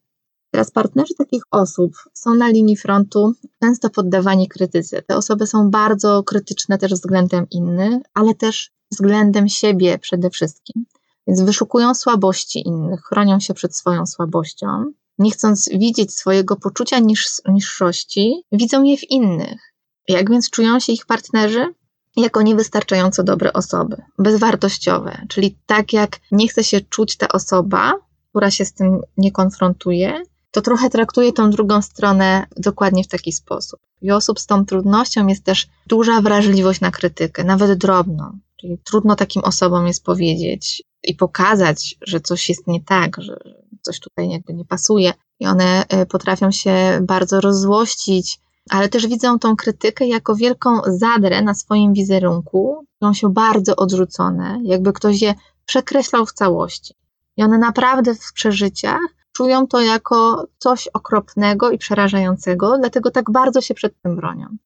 Teraz 0.51 0.71
partnerzy 0.71 1.13
takich 1.15 1.43
osób 1.51 1.91
są 2.13 2.35
na 2.35 2.47
linii 2.47 2.77
frontu 2.77 3.33
często 3.61 3.89
poddawani 3.89 4.47
krytyce. 4.47 5.01
Te 5.01 5.15
osoby 5.17 5.47
są 5.47 5.69
bardzo 5.69 6.23
krytyczne 6.23 6.77
też 6.77 6.93
względem 6.93 7.47
innych, 7.51 8.01
ale 8.13 8.35
też 8.35 8.71
względem 8.91 9.49
siebie 9.49 9.99
przede 9.99 10.29
wszystkim. 10.29 10.85
Więc 11.27 11.41
wyszukują 11.41 11.93
słabości 11.93 12.67
innych, 12.67 13.01
chronią 13.01 13.39
się 13.39 13.53
przed 13.53 13.75
swoją 13.75 14.05
słabością 14.05 14.91
nie 15.17 15.31
chcąc 15.31 15.69
widzieć 15.69 16.13
swojego 16.13 16.55
poczucia 16.55 16.99
niż, 16.99 17.27
niższości, 17.49 18.43
widzą 18.51 18.83
je 18.83 18.97
w 18.97 19.11
innych. 19.11 19.73
Jak 20.07 20.31
więc 20.31 20.49
czują 20.49 20.79
się 20.79 20.93
ich 20.93 21.05
partnerzy? 21.05 21.73
Jako 22.15 22.41
niewystarczająco 22.41 23.23
dobre 23.23 23.53
osoby, 23.53 23.97
bezwartościowe, 24.19 25.25
czyli 25.29 25.57
tak 25.65 25.93
jak 25.93 26.19
nie 26.31 26.47
chce 26.47 26.63
się 26.63 26.81
czuć 26.81 27.17
ta 27.17 27.27
osoba, 27.27 27.93
która 28.29 28.51
się 28.51 28.65
z 28.65 28.73
tym 28.73 29.01
nie 29.17 29.31
konfrontuje, 29.31 30.21
to 30.51 30.61
trochę 30.61 30.89
traktuje 30.89 31.33
tą 31.33 31.49
drugą 31.49 31.81
stronę 31.81 32.47
dokładnie 32.57 33.03
w 33.03 33.07
taki 33.07 33.31
sposób. 33.31 33.79
I 34.01 34.11
osób 34.11 34.39
z 34.39 34.45
tą 34.45 34.65
trudnością 34.65 35.27
jest 35.27 35.43
też 35.43 35.67
duża 35.87 36.21
wrażliwość 36.21 36.81
na 36.81 36.91
krytykę, 36.91 37.43
nawet 37.43 37.79
drobną. 37.79 38.39
Czyli 38.61 38.77
trudno 38.83 39.15
takim 39.15 39.43
osobom 39.43 39.87
jest 39.87 40.03
powiedzieć 40.03 40.83
i 41.03 41.15
pokazać, 41.15 41.95
że 42.01 42.19
coś 42.19 42.49
jest 42.49 42.67
nie 42.67 42.83
tak, 42.83 43.21
że 43.21 43.37
coś 43.81 43.99
tutaj 43.99 44.29
jakby 44.29 44.53
nie 44.53 44.65
pasuje. 44.65 45.13
I 45.39 45.47
one 45.47 45.87
e, 45.87 46.05
potrafią 46.05 46.51
się 46.51 46.99
bardzo 47.01 47.41
rozzłościć, 47.41 48.39
ale 48.69 48.89
też 48.89 49.07
widzą 49.07 49.39
tą 49.39 49.55
krytykę 49.55 50.07
jako 50.07 50.35
wielką 50.35 50.69
zadrę 50.87 51.41
na 51.41 51.53
swoim 51.53 51.93
wizerunku, 51.93 52.85
czują 52.99 53.13
się 53.13 53.33
bardzo 53.33 53.75
odrzucone, 53.75 54.59
jakby 54.63 54.93
ktoś 54.93 55.21
je 55.21 55.33
przekreślał 55.65 56.25
w 56.25 56.33
całości. 56.33 56.93
I 57.37 57.43
one 57.43 57.57
naprawdę 57.57 58.15
w 58.15 58.33
przeżyciach 58.33 58.99
czują 59.31 59.67
to 59.67 59.81
jako 59.81 60.47
coś 60.57 60.87
okropnego 60.87 61.71
i 61.71 61.77
przerażającego, 61.77 62.77
dlatego 62.77 63.11
tak 63.11 63.31
bardzo 63.31 63.61
się 63.61 63.73
przed 63.73 64.01
tym 64.01 64.15
bronią. 64.15 64.57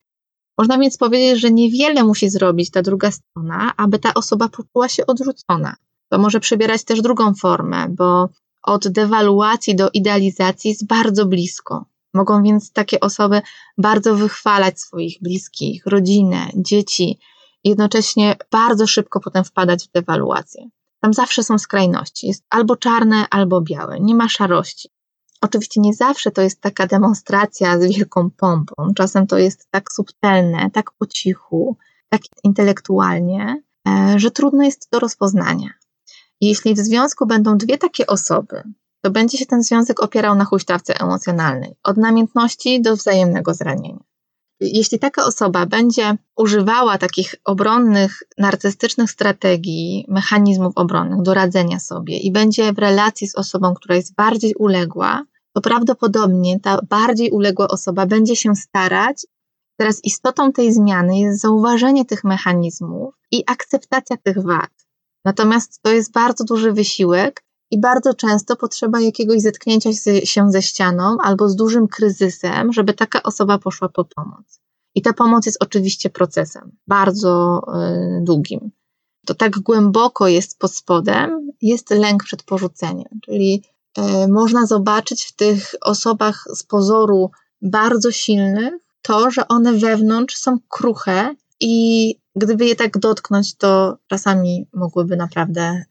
Można 0.58 0.78
więc 0.78 0.98
powiedzieć, 0.98 1.42
że 1.42 1.52
niewiele 1.52 2.04
musi 2.04 2.30
zrobić 2.30 2.72
ta 2.72 2.82
druga 2.82 3.12
strona, 3.12 3.72
aby 3.78 4.00
ta 4.00 4.14
osoba 4.14 4.50
poczuła 4.50 4.90
się 4.90 5.06
odrzucona. 5.06 5.76
To 6.10 6.18
może 6.18 6.40
przybierać 6.40 6.84
też 6.84 7.02
drugą 7.02 7.34
formę, 7.34 7.86
bo 7.90 8.30
od 8.64 8.88
dewaluacji 8.88 9.76
do 9.76 9.90
idealizacji 9.94 10.70
jest 10.70 10.88
bardzo 10.88 11.26
blisko. 11.26 11.86
Mogą 12.14 12.44
więc 12.44 12.72
takie 12.72 13.00
osoby 13.00 13.42
bardzo 13.78 14.16
wychwalać 14.16 14.80
swoich 14.80 15.18
bliskich, 15.22 15.86
rodzinę, 15.86 16.48
dzieci, 16.56 17.20
jednocześnie 17.64 18.36
bardzo 18.52 18.88
szybko 18.88 19.20
potem 19.20 19.44
wpadać 19.44 19.88
w 19.88 19.92
dewaluację. 19.92 20.70
Tam 21.02 21.14
zawsze 21.14 21.44
są 21.44 21.58
skrajności. 21.58 22.28
Jest 22.28 22.46
albo 22.50 22.76
czarne, 22.76 23.26
albo 23.30 23.62
białe. 23.62 24.00
Nie 24.00 24.16
ma 24.16 24.30
szarości. 24.30 24.90
Oczywiście 25.42 25.82
nie 25.82 25.94
zawsze 25.94 26.32
to 26.32 26.42
jest 26.42 26.62
taka 26.62 26.88
demonstracja 26.88 27.80
z 27.80 27.96
wielką 27.96 28.30
pompą. 28.30 28.74
Czasem 28.96 29.28
to 29.28 29.38
jest 29.38 29.68
tak 29.72 29.92
subtelne, 29.92 30.70
tak 30.74 30.92
po 30.92 31.06
cichu, 31.06 31.78
tak 32.10 32.22
intelektualnie, 32.44 33.64
e, 33.88 34.20
że 34.20 34.32
trudno 34.32 34.64
jest 34.64 34.92
do 34.92 35.00
rozpoznania. 35.00 35.70
Jeśli 36.42 36.74
w 36.74 36.78
związku 36.78 37.26
będą 37.26 37.58
dwie 37.58 37.78
takie 37.78 38.08
osoby, 38.08 38.64
to 39.02 39.12
będzie 39.12 39.38
się 39.38 39.46
ten 39.46 39.64
związek 39.64 40.00
opierał 40.00 40.36
na 40.36 40.46
huśtawce 40.46 41.00
emocjonalnej, 41.00 41.76
od 41.84 41.98
namiętności 41.98 42.82
do 42.82 42.96
wzajemnego 42.96 43.54
zranienia. 43.54 44.04
Jeśli 44.60 45.00
taka 45.00 45.26
osoba 45.26 45.66
będzie 45.66 46.18
używała 46.36 46.98
takich 46.98 47.36
obronnych, 47.46 48.24
narcystycznych 48.38 49.12
strategii, 49.12 50.06
mechanizmów 50.08 50.74
obronnych 50.76 51.22
do 51.22 51.34
radzenia 51.34 51.80
sobie 51.80 52.18
i 52.18 52.32
będzie 52.32 52.74
w 52.74 52.80
relacji 52.80 53.28
z 53.28 53.36
osobą, 53.36 53.74
która 53.74 53.96
jest 53.96 54.16
bardziej 54.16 54.56
uległa, 54.56 55.24
to 55.54 55.62
prawdopodobnie 55.62 56.60
ta 56.60 56.80
bardziej 56.90 57.32
uległa 57.32 57.68
osoba 57.68 58.06
będzie 58.06 58.36
się 58.36 58.56
starać. 58.56 59.26
Teraz 59.80 60.04
istotą 60.04 60.52
tej 60.52 60.74
zmiany 60.74 61.20
jest 61.20 61.42
zauważenie 61.42 62.06
tych 62.06 62.24
mechanizmów 62.24 63.16
i 63.32 63.44
akceptacja 63.48 64.18
tych 64.18 64.44
wad. 64.44 64.87
Natomiast 65.28 65.82
to 65.82 65.90
jest 65.90 66.12
bardzo 66.12 66.44
duży 66.44 66.74
wysiłek 66.74 67.44
i 67.72 67.80
bardzo 67.80 68.14
często 68.14 68.56
potrzeba 68.56 69.00
jakiegoś 69.00 69.42
zetknięcia 69.42 69.90
się 70.24 70.52
ze 70.52 70.62
ścianą 70.62 71.18
albo 71.24 71.50
z 71.50 71.56
dużym 71.56 71.88
kryzysem, 71.88 72.74
żeby 72.74 72.94
taka 72.94 73.24
osoba 73.24 73.58
poszła 73.58 73.90
po 73.90 74.06
pomoc. 74.06 74.62
I 74.96 75.02
ta 75.02 75.14
pomoc 75.14 75.46
jest 75.46 75.64
oczywiście 75.64 76.10
procesem 76.10 76.72
bardzo 76.88 77.62
y, 78.20 78.24
długim. 78.24 78.72
To 79.26 79.34
tak 79.34 79.60
głęboko 79.60 80.28
jest 80.28 80.60
pod 80.60 80.76
spodem, 80.76 81.52
jest 81.62 81.90
lęk 81.90 82.24
przed 82.24 82.44
porzuceniem, 82.44 83.20
czyli 83.26 83.64
y, 83.98 84.28
można 84.28 84.66
zobaczyć 84.66 85.26
w 85.26 85.36
tych 85.36 85.76
osobach 85.82 86.46
z 86.54 86.64
pozoru 86.64 87.32
bardzo 87.62 88.12
silnych 88.12 88.74
to, 89.02 89.32
że 89.32 89.48
one 89.48 89.74
wewnątrz 89.74 90.36
są 90.36 90.58
kruche 90.70 91.36
i 91.60 92.16
gdyby 92.36 92.66
je 92.66 92.76
tak 92.76 92.98
dotknąć, 92.98 93.56
to 93.56 93.98
czasami 94.08 94.68
mogłyby 94.74 95.16
naprawdę 95.16 95.84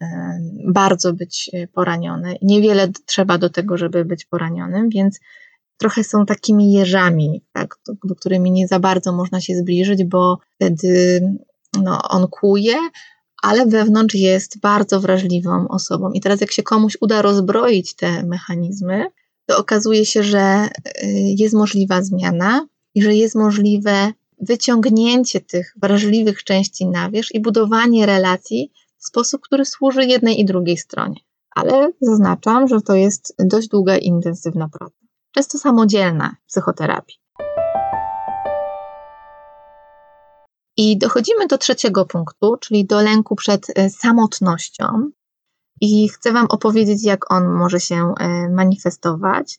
bardzo 0.69 1.13
być 1.13 1.51
e, 1.53 1.67
poranione. 1.67 2.35
Niewiele 2.43 2.89
trzeba 3.07 3.39
do 3.39 3.51
tego, 3.51 3.77
żeby 3.77 4.05
być 4.05 4.25
poranionym, 4.25 4.89
więc 4.89 5.21
trochę 5.79 6.05
są 6.05 6.27
takimi 6.27 6.73
jeżami, 6.73 7.45
tak, 7.53 7.79
do, 7.87 7.93
do 8.05 8.15
którymi 8.15 8.51
nie 8.51 8.69
za 8.69 8.81
bardzo 8.81 9.13
można 9.13 9.41
się 9.41 9.57
zbliżyć, 9.57 10.05
bo 10.05 10.39
wtedy 10.55 11.21
no, 11.83 12.03
on 12.09 12.29
kuje, 12.29 12.77
ale 13.43 13.67
wewnątrz 13.67 14.15
jest 14.15 14.61
bardzo 14.61 15.01
wrażliwą 15.01 15.69
osobą. 15.69 16.13
I 16.13 16.21
teraz, 16.21 16.41
jak 16.41 16.53
się 16.53 16.63
komuś 16.63 16.97
uda 17.01 17.23
rozbroić 17.23 17.95
te 17.95 18.23
mechanizmy, 18.23 19.07
to 19.47 19.59
okazuje 19.59 20.07
się, 20.07 20.23
że 20.23 20.39
e, 20.39 20.69
jest 21.13 21.55
możliwa 21.55 22.03
zmiana 22.03 22.67
i 22.95 23.03
że 23.03 23.15
jest 23.15 23.35
możliwe 23.35 24.13
wyciągnięcie 24.41 25.41
tych 25.41 25.75
wrażliwych 25.83 26.45
części 26.45 26.87
na 26.87 27.11
wierzch 27.11 27.35
i 27.35 27.41
budowanie 27.41 28.07
relacji 28.07 28.73
w 28.99 29.07
sposób, 29.07 29.43
który 29.43 29.65
służy 29.65 30.05
jednej 30.05 30.41
i 30.41 30.45
drugiej 30.45 30.77
stronie. 30.77 31.21
Ale 31.51 31.93
zaznaczam, 32.01 32.69
że 32.69 32.81
to 32.81 32.95
jest 32.95 33.35
dość 33.39 33.69
długa 33.69 33.97
i 33.97 34.07
intensywna 34.07 34.69
praca. 34.69 34.97
Często 35.33 35.59
samodzielna 35.59 36.37
psychoterapii. 36.47 37.17
I 40.77 40.99
dochodzimy 40.99 41.47
do 41.47 41.59
trzeciego 41.59 42.07
punktu, 42.07 42.57
czyli 42.57 42.87
do 42.87 43.03
lęku 43.03 43.37
przed 43.37 43.67
e, 43.75 43.91
samotnością. 43.91 45.11
I 45.81 46.09
chcę 46.09 46.33
Wam 46.33 46.47
opowiedzieć, 46.47 47.05
jak 47.05 47.33
on 47.33 47.49
może 47.49 47.81
się 47.81 48.15
e, 48.19 48.49
manifestować. 48.49 49.59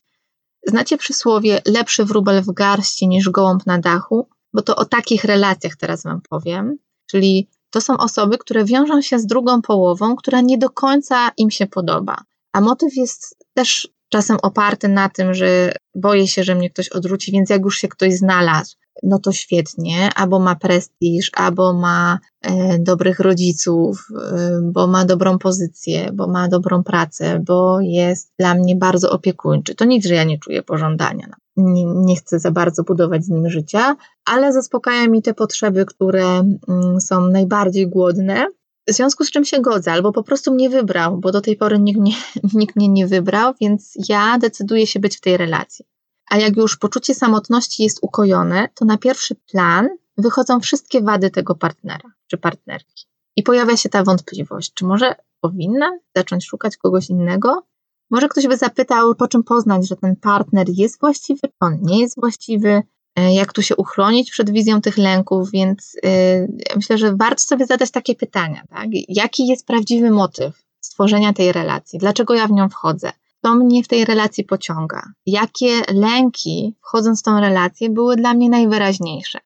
Znacie 0.68 0.98
przysłowie 0.98 1.62
lepszy 1.66 2.06
wróbel 2.06 2.44
w 2.44 2.54
garści 2.54 3.08
niż 3.08 3.30
gołąb 3.30 3.66
na 3.66 3.78
dachu? 3.78 4.30
Bo 4.58 4.62
to 4.62 4.76
o 4.76 4.86
takich 4.86 5.24
relacjach 5.24 5.76
teraz 5.76 6.04
Wam 6.04 6.22
powiem. 6.30 6.78
Czyli 7.10 7.50
to 7.70 7.82
są 7.82 7.98
osoby, 7.98 8.38
które 8.38 8.66
wiążą 8.66 9.02
się 9.02 9.20
z 9.20 9.26
drugą 9.26 9.62
połową, 9.62 10.16
która 10.16 10.42
nie 10.42 10.58
do 10.58 10.70
końca 10.70 11.32
im 11.38 11.52
się 11.52 11.68
podoba. 11.68 12.18
A 12.54 12.62
motyw 12.62 12.96
jest 12.96 13.38
też 13.54 13.88
czasem 14.10 14.38
oparty 14.42 14.88
na 14.88 15.10
tym, 15.10 15.34
że 15.34 15.72
boję 15.96 16.28
się, 16.28 16.44
że 16.44 16.56
mnie 16.56 16.70
ktoś 16.70 16.90
odwróci, 16.90 17.32
więc 17.32 17.50
jak 17.50 17.62
już 17.62 17.78
się 17.78 17.88
ktoś 17.88 18.14
znalazł, 18.14 18.76
no 19.04 19.20
to 19.20 19.32
świetnie, 19.32 20.10
albo 20.16 20.40
ma 20.40 20.56
prestiż, 20.56 21.32
albo 21.34 21.74
ma 21.74 22.20
e, 22.42 22.80
dobrych 22.80 23.20
rodziców, 23.20 24.08
e, 24.32 24.60
bo 24.64 24.88
ma 24.88 25.06
dobrą 25.06 25.38
pozycję, 25.38 26.12
bo 26.14 26.28
ma 26.28 26.48
dobrą 26.48 26.84
pracę, 26.84 27.44
bo 27.46 27.80
jest 27.82 28.34
dla 28.40 28.56
mnie 28.56 28.76
bardzo 28.76 29.12
opiekuńczy. 29.12 29.76
To 29.76 29.86
nic, 29.86 30.06
że 30.06 30.14
ja 30.14 30.24
nie 30.24 30.40
czuję 30.40 30.64
pożądania. 30.64 31.28
Nie, 31.58 31.86
nie 31.86 32.16
chcę 32.16 32.40
za 32.40 32.52
bardzo 32.52 32.84
budować 32.84 33.26
z 33.26 33.30
nim 33.30 33.50
życia, 33.50 33.96
ale 34.26 34.54
zaspokaja 34.54 35.08
mi 35.08 35.22
te 35.22 35.34
potrzeby, 35.34 35.86
które 35.86 36.26
mm, 36.30 37.02
są 37.02 37.28
najbardziej 37.28 37.88
głodne. 37.88 38.48
W 38.88 38.94
związku 38.94 39.24
z 39.24 39.32
czym 39.32 39.46
się 39.46 39.62
godzę, 39.62 39.92
albo 39.92 40.12
po 40.12 40.24
prostu 40.24 40.54
mnie 40.54 40.70
wybrał, 40.70 41.18
bo 41.18 41.32
do 41.32 41.42
tej 41.42 41.58
pory 41.58 41.80
nikt 41.80 42.00
mnie, 42.00 42.14
nikt 42.54 42.76
mnie 42.76 42.88
nie 42.88 43.08
wybrał, 43.08 43.54
więc 43.62 43.94
ja 44.10 44.38
decyduję 44.38 44.88
się 44.88 45.00
być 45.00 45.18
w 45.18 45.22
tej 45.22 45.38
relacji. 45.38 45.86
A 46.30 46.38
jak 46.38 46.58
już 46.58 46.78
poczucie 46.78 47.16
samotności 47.16 47.84
jest 47.84 48.00
ukojone, 48.02 48.70
to 48.76 48.86
na 48.86 48.98
pierwszy 48.98 49.36
plan 49.36 49.88
wychodzą 50.18 50.60
wszystkie 50.60 51.02
wady 51.02 51.30
tego 51.30 51.56
partnera 51.56 52.12
czy 52.28 52.38
partnerki. 52.38 53.06
I 53.36 53.44
pojawia 53.44 53.78
się 53.78 53.90
ta 53.90 54.04
wątpliwość, 54.04 54.74
czy 54.74 54.86
może 54.86 55.16
powinna 55.42 56.00
zacząć 56.16 56.46
szukać 56.46 56.78
kogoś 56.78 57.10
innego? 57.10 57.64
Może 58.12 58.28
ktoś 58.30 58.48
by 58.48 58.58
zapytał, 58.58 59.16
po 59.16 59.28
czym 59.28 59.44
poznać, 59.44 59.88
że 59.88 59.96
ten 59.96 60.16
partner 60.16 60.68
jest 60.70 61.00
właściwy, 61.00 61.40
czy 61.42 61.54
on 61.60 61.78
nie 61.82 62.00
jest 62.00 62.20
właściwy, 62.20 62.82
e, 63.16 63.34
jak 63.34 63.54
tu 63.54 63.62
się 63.62 63.76
uchronić 63.76 64.32
przed 64.32 64.50
wizją 64.50 64.82
tych 64.82 64.98
lęków, 64.98 65.52
więc 65.52 65.94
yy, 66.04 66.72
myślę, 66.76 66.98
że 66.98 67.16
warto 67.16 67.42
sobie 67.42 67.66
zadać 67.66 67.92
takie 67.92 68.16
pytania, 68.16 68.64
tak? 68.70 68.88
Jaki 69.08 69.48
jest 69.48 69.66
prawdziwy 69.66 70.12
motyw 70.12 70.66
stworzenia 70.82 71.34
tej 71.34 71.52
relacji? 71.52 72.00
Dlaczego 72.00 72.34
ja 72.34 72.48
w 72.48 72.52
nią 72.52 72.70
wchodzę? 72.70 73.12
co 73.48 73.56
mnie 73.56 73.84
w 73.84 73.88
tej 73.88 74.06
relacji 74.06 74.44
pociąga, 74.44 75.02
jakie 75.26 75.82
lęki, 75.94 76.76
wchodząc 76.82 77.20
w 77.20 77.24
tą 77.24 77.40
relację, 77.40 77.90
były 77.90 78.16
dla 78.16 78.34
mnie 78.34 78.50
najwyraźniejsze. 78.50 79.40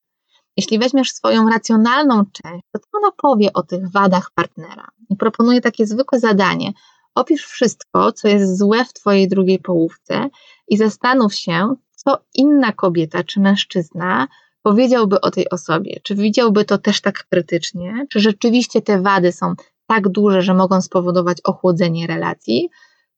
Jeśli 0.58 0.80
weźmiesz 0.80 1.12
swoją 1.12 1.50
racjonalną 1.50 2.24
część, 2.26 2.64
to 2.72 2.80
ona 2.94 3.12
powie 3.18 3.54
o 3.54 3.64
tych 3.64 3.92
wadach 3.92 4.32
partnera 4.36 4.88
i 5.10 5.16
proponuje 5.16 5.62
takie 5.62 5.86
zwykłe 5.86 6.20
zadanie. 6.20 6.72
Opisz 7.16 7.46
wszystko, 7.46 8.12
co 8.12 8.28
jest 8.28 8.58
złe 8.58 8.86
w 8.86 8.94
Twojej 8.94 9.28
drugiej 9.28 9.60
połówce 9.60 10.30
i 10.68 10.78
zastanów 10.78 11.36
się, 11.36 11.76
co 11.96 12.18
inna 12.34 12.72
kobieta 12.72 13.24
czy 13.24 13.40
mężczyzna 13.40 14.28
powiedziałby 14.64 15.22
o 15.22 15.32
tej 15.32 15.50
osobie. 15.50 16.00
Czy 16.04 16.16
widziałby 16.16 16.66
to 16.66 16.78
też 16.78 17.02
tak 17.02 17.26
krytycznie? 17.30 18.06
Czy 18.10 18.20
rzeczywiście 18.20 18.82
te 18.82 19.02
wady 19.02 19.32
są 19.32 19.54
tak 19.88 20.10
duże, 20.10 20.42
że 20.42 20.54
mogą 20.54 20.82
spowodować 20.82 21.38
ochłodzenie 21.44 22.08
relacji? 22.08 22.70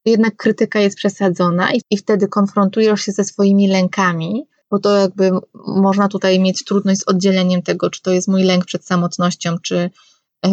jednak 0.06 0.36
krytyka 0.36 0.80
jest 0.80 0.98
przesadzona 0.98 1.74
i, 1.74 1.82
i 1.90 1.98
wtedy 1.98 2.28
konfrontujesz 2.28 3.02
się 3.02 3.12
ze 3.12 3.24
swoimi 3.24 3.68
lękami, 3.68 4.48
bo 4.72 4.80
to 4.80 4.98
jakby 4.98 5.32
można 5.68 6.08
tutaj 6.08 6.40
mieć 6.40 6.64
trudność 6.64 7.00
z 7.00 7.08
oddzieleniem 7.08 7.62
tego, 7.62 7.90
czy 7.90 8.02
to 8.02 8.12
jest 8.12 8.28
mój 8.28 8.44
lęk 8.44 8.66
przed 8.66 8.86
samotnością, 8.86 9.58
czy 9.60 9.90
yy, 10.46 10.52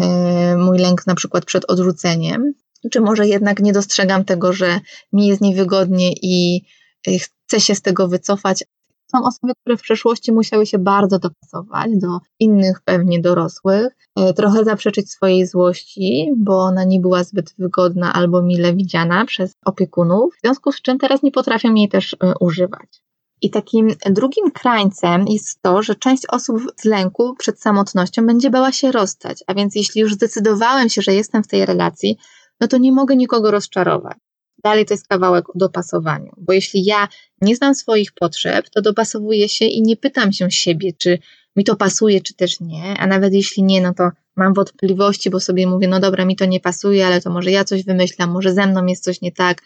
mój 0.56 0.78
lęk 0.78 1.06
na 1.06 1.14
przykład 1.14 1.44
przed 1.44 1.64
odrzuceniem, 1.64 2.52
czy 2.90 3.00
może 3.00 3.26
jednak 3.26 3.60
nie 3.60 3.72
dostrzegam 3.72 4.24
tego, 4.24 4.52
że 4.52 4.80
mi 5.12 5.26
jest 5.26 5.40
niewygodnie 5.40 6.12
i 6.22 6.64
e, 7.06 7.10
chcę 7.18 7.60
się 7.60 7.74
z 7.74 7.82
tego 7.82 8.08
wycofać. 8.08 8.64
Są 9.12 9.24
osoby, 9.24 9.52
które 9.60 9.76
w 9.76 9.82
przeszłości 9.82 10.32
musiały 10.32 10.66
się 10.66 10.78
bardzo 10.78 11.18
dopasować 11.18 11.90
do 11.96 12.18
innych, 12.38 12.80
pewnie 12.84 13.20
dorosłych, 13.20 13.96
e, 14.16 14.34
trochę 14.34 14.64
zaprzeczyć 14.64 15.10
swojej 15.10 15.46
złości, 15.46 16.32
bo 16.36 16.58
ona 16.58 16.84
nie 16.84 17.00
była 17.00 17.24
zbyt 17.24 17.54
wygodna 17.58 18.12
albo 18.12 18.42
mile 18.42 18.74
widziana 18.74 19.24
przez 19.24 19.54
opiekunów, 19.64 20.34
w 20.36 20.40
związku 20.40 20.72
z 20.72 20.82
czym 20.82 20.98
teraz 20.98 21.22
nie 21.22 21.32
potrafią 21.32 21.74
jej 21.74 21.88
też 21.88 22.16
używać. 22.40 23.02
I 23.42 23.50
takim 23.50 23.88
drugim 24.10 24.50
krańcem 24.50 25.24
jest 25.28 25.62
to, 25.62 25.82
że 25.82 25.94
część 25.94 26.26
osób 26.26 26.60
z 26.76 26.84
lęku 26.84 27.34
przed 27.38 27.60
samotnością 27.60 28.26
będzie 28.26 28.50
bała 28.50 28.72
się 28.72 28.92
rozstać. 28.92 29.44
A 29.46 29.54
więc 29.54 29.74
jeśli 29.74 30.00
już 30.00 30.14
zdecydowałem 30.14 30.88
się, 30.88 31.02
że 31.02 31.14
jestem 31.14 31.42
w 31.42 31.48
tej 31.48 31.66
relacji, 31.66 32.18
no 32.60 32.68
to 32.68 32.78
nie 32.78 32.92
mogę 32.92 33.16
nikogo 33.16 33.50
rozczarować. 33.50 34.16
Dalej 34.64 34.86
to 34.86 34.94
jest 34.94 35.08
kawałek 35.08 35.50
o 35.50 35.52
dopasowaniu, 35.54 36.32
bo 36.36 36.52
jeśli 36.52 36.84
ja 36.84 37.08
nie 37.40 37.56
znam 37.56 37.74
swoich 37.74 38.12
potrzeb, 38.12 38.70
to 38.70 38.82
dopasowuję 38.82 39.48
się 39.48 39.64
i 39.64 39.82
nie 39.82 39.96
pytam 39.96 40.32
się 40.32 40.50
siebie, 40.50 40.92
czy 40.98 41.18
mi 41.56 41.64
to 41.64 41.76
pasuje, 41.76 42.20
czy 42.20 42.34
też 42.34 42.60
nie, 42.60 42.94
a 42.98 43.06
nawet 43.06 43.34
jeśli 43.34 43.62
nie, 43.62 43.80
no 43.80 43.94
to 43.94 44.10
mam 44.36 44.54
wątpliwości, 44.54 45.30
bo 45.30 45.40
sobie 45.40 45.66
mówię, 45.66 45.88
no 45.88 46.00
dobra, 46.00 46.24
mi 46.24 46.36
to 46.36 46.46
nie 46.46 46.60
pasuje, 46.60 47.06
ale 47.06 47.20
to 47.20 47.30
może 47.30 47.50
ja 47.50 47.64
coś 47.64 47.84
wymyślam, 47.84 48.30
może 48.30 48.54
ze 48.54 48.66
mną 48.66 48.86
jest 48.86 49.04
coś 49.04 49.20
nie 49.20 49.32
tak, 49.32 49.62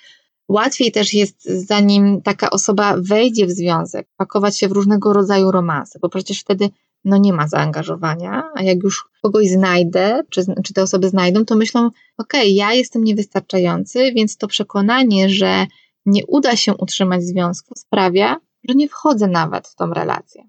Łatwiej 0.49 0.93
też 0.93 1.15
jest, 1.15 1.45
zanim 1.45 2.23
taka 2.23 2.51
osoba 2.51 2.97
wejdzie 2.99 3.47
w 3.47 3.51
związek, 3.51 4.09
pakować 4.17 4.59
się 4.59 4.69
w 4.69 4.73
różnego 4.73 5.13
rodzaju 5.13 5.51
romanse, 5.51 5.99
bo 5.99 6.09
przecież 6.09 6.41
wtedy 6.41 6.71
no 7.05 7.17
nie 7.17 7.33
ma 7.33 7.49
zaangażowania, 7.49 8.43
a 8.55 8.63
jak 8.63 8.83
już 8.83 9.09
kogoś 9.23 9.49
znajdę, 9.49 10.23
czy, 10.31 10.45
czy 10.65 10.75
te 10.75 10.83
osoby 10.83 11.09
znajdą, 11.09 11.45
to 11.45 11.57
myślą, 11.57 11.87
okej, 12.19 12.41
okay, 12.41 12.49
ja 12.49 12.75
jestem 12.75 13.05
niewystarczający, 13.05 14.13
więc 14.13 14.37
to 14.37 14.49
przekonanie, 14.49 15.29
że 15.29 15.67
nie 16.07 16.27
uda 16.27 16.57
się 16.57 16.75
utrzymać 16.75 17.23
związku 17.23 17.75
sprawia, 17.77 18.37
że 18.69 18.75
nie 18.75 18.89
wchodzę 18.89 19.29
nawet 19.29 19.69
w 19.69 19.75
tą 19.75 19.95
relację. 19.95 20.45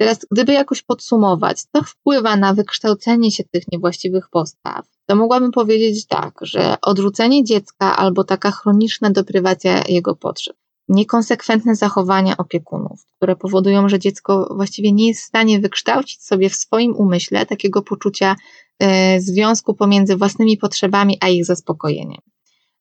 Teraz, 0.00 0.26
gdyby 0.30 0.52
jakoś 0.52 0.82
podsumować, 0.82 1.62
co 1.62 1.82
wpływa 1.82 2.36
na 2.36 2.54
wykształcenie 2.54 3.30
się 3.30 3.44
tych 3.44 3.72
niewłaściwych 3.72 4.28
postaw, 4.30 4.86
to 5.06 5.16
mogłabym 5.16 5.52
powiedzieć 5.52 6.06
tak, 6.06 6.38
że 6.42 6.74
odrzucenie 6.82 7.44
dziecka 7.44 7.96
albo 7.96 8.24
taka 8.24 8.50
chroniczna 8.50 9.10
deprywacja 9.10 9.82
jego 9.88 10.16
potrzeb, 10.16 10.56
niekonsekwentne 10.88 11.74
zachowania 11.74 12.36
opiekunów, 12.36 13.06
które 13.16 13.36
powodują, 13.36 13.88
że 13.88 13.98
dziecko 13.98 14.54
właściwie 14.56 14.92
nie 14.92 15.08
jest 15.08 15.20
w 15.20 15.24
stanie 15.24 15.60
wykształcić 15.60 16.22
sobie 16.22 16.50
w 16.50 16.54
swoim 16.54 16.96
umyśle 16.96 17.46
takiego 17.46 17.82
poczucia 17.82 18.36
e, 18.78 19.20
związku 19.20 19.74
pomiędzy 19.74 20.16
własnymi 20.16 20.56
potrzebami 20.56 21.18
a 21.20 21.28
ich 21.28 21.44
zaspokojeniem. 21.44 22.20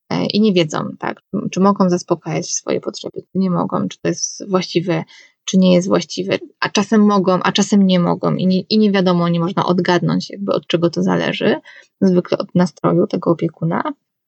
E, 0.10 0.26
I 0.26 0.41
nie 0.41 0.54
wiedzą, 0.54 0.89
tak, 1.00 1.22
czy 1.52 1.60
mogą 1.60 1.89
zaspokajać 1.89 2.52
swoje 2.52 2.82
potrzeby, 2.82 3.22
czy 3.22 3.39
nie 3.39 3.50
mogą, 3.50 3.88
czy 3.88 4.02
to 4.02 4.08
jest 4.08 4.50
właściwe 4.50 5.04
czy 5.48 5.58
nie 5.58 5.74
jest 5.74 5.88
właściwe, 5.88 6.38
a 6.60 6.70
czasem 6.70 7.06
mogą, 7.06 7.39
a 7.43 7.52
czasem 7.52 7.88
nie 7.88 8.00
mogą 8.00 8.36
i 8.36 8.48
nie, 8.48 8.62
i 8.62 8.78
nie 8.78 8.91
wiadomo, 8.91 9.30
nie 9.30 9.39
można 9.39 9.65
odgadnąć 9.65 10.30
jakby 10.30 10.54
od 10.54 10.67
czego 10.67 10.89
to 10.89 11.04
zależy, 11.04 11.56
zwykle 12.02 12.38
od 12.38 12.56
nastroju 12.56 13.08
tego 13.08 13.32
opiekuna. 13.32 13.84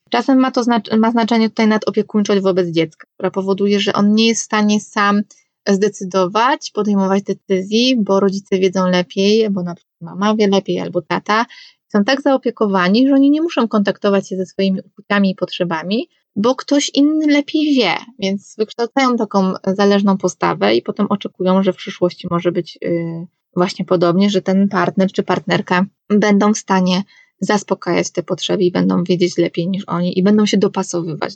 Czasem 0.10 0.40
ma 0.40 0.52
to 0.52 0.64
znac 0.64 0.84
ma 0.98 1.12
znaczenie 1.12 1.50
tutaj 1.50 1.68
nadopiekuńczość 1.68 2.42
wobec 2.42 2.68
dziecka, 2.68 3.08
która 3.14 3.32
powoduje, 3.32 3.80
że 3.80 3.94
on 3.94 4.14
nie 4.14 4.28
jest 4.28 4.42
w 4.42 4.46
stanie 4.46 4.82
sam 4.82 5.22
zdecydować, 5.68 6.72
podejmować 6.74 7.24
decyzji, 7.24 7.96
bo 8.00 8.20
rodzice 8.20 8.60
wiedzą 8.60 8.90
lepiej, 8.90 9.50
bo 9.50 9.64
na 9.64 9.76
przykład 9.76 10.02
mama 10.02 10.36
wie 10.36 10.48
lepiej 10.48 10.80
albo 10.80 11.02
tata. 11.02 11.46
Są 11.88 12.04
tak 12.04 12.22
zaopiekowani, 12.22 13.08
że 13.08 13.14
oni 13.14 13.32
nie 13.32 13.42
muszą 13.42 13.68
kontaktować 13.68 14.30
się 14.30 14.36
ze 14.36 14.46
swoimi 14.46 14.82
uczuciami 14.82 15.32
i 15.32 15.36
potrzebami, 15.36 16.10
bo 16.36 16.56
ktoś 16.56 16.92
inny 16.94 17.28
lepiej 17.28 17.76
wie, 17.76 17.94
więc 18.20 18.56
wykształcają 18.58 19.18
taką 19.18 19.54
zależną 19.68 20.18
postawę 20.18 20.76
i 20.76 20.82
potem 20.82 21.08
oczekują, 21.10 21.64
że 21.64 21.74
w 21.74 21.76
przyszłości 21.76 22.28
może 22.32 22.52
być 22.52 22.78
y, 22.84 23.28
właśnie 23.56 23.86
podobnie, 23.86 24.30
że 24.30 24.42
ten 24.42 24.68
partner 24.68 25.12
czy 25.12 25.24
partnerka 25.24 25.86
będą 26.10 26.54
w 26.54 26.58
stanie 26.58 27.04
zaspokajać 27.40 28.12
te 28.12 28.24
potrzeby 28.24 28.64
i 28.64 28.72
będą 28.72 29.04
wiedzieć 29.04 29.38
lepiej 29.38 29.68
niż 29.68 29.84
oni 29.88 30.20
i 30.20 30.24
będą 30.24 30.46
się 30.46 30.58
dopasowywać 30.58 31.36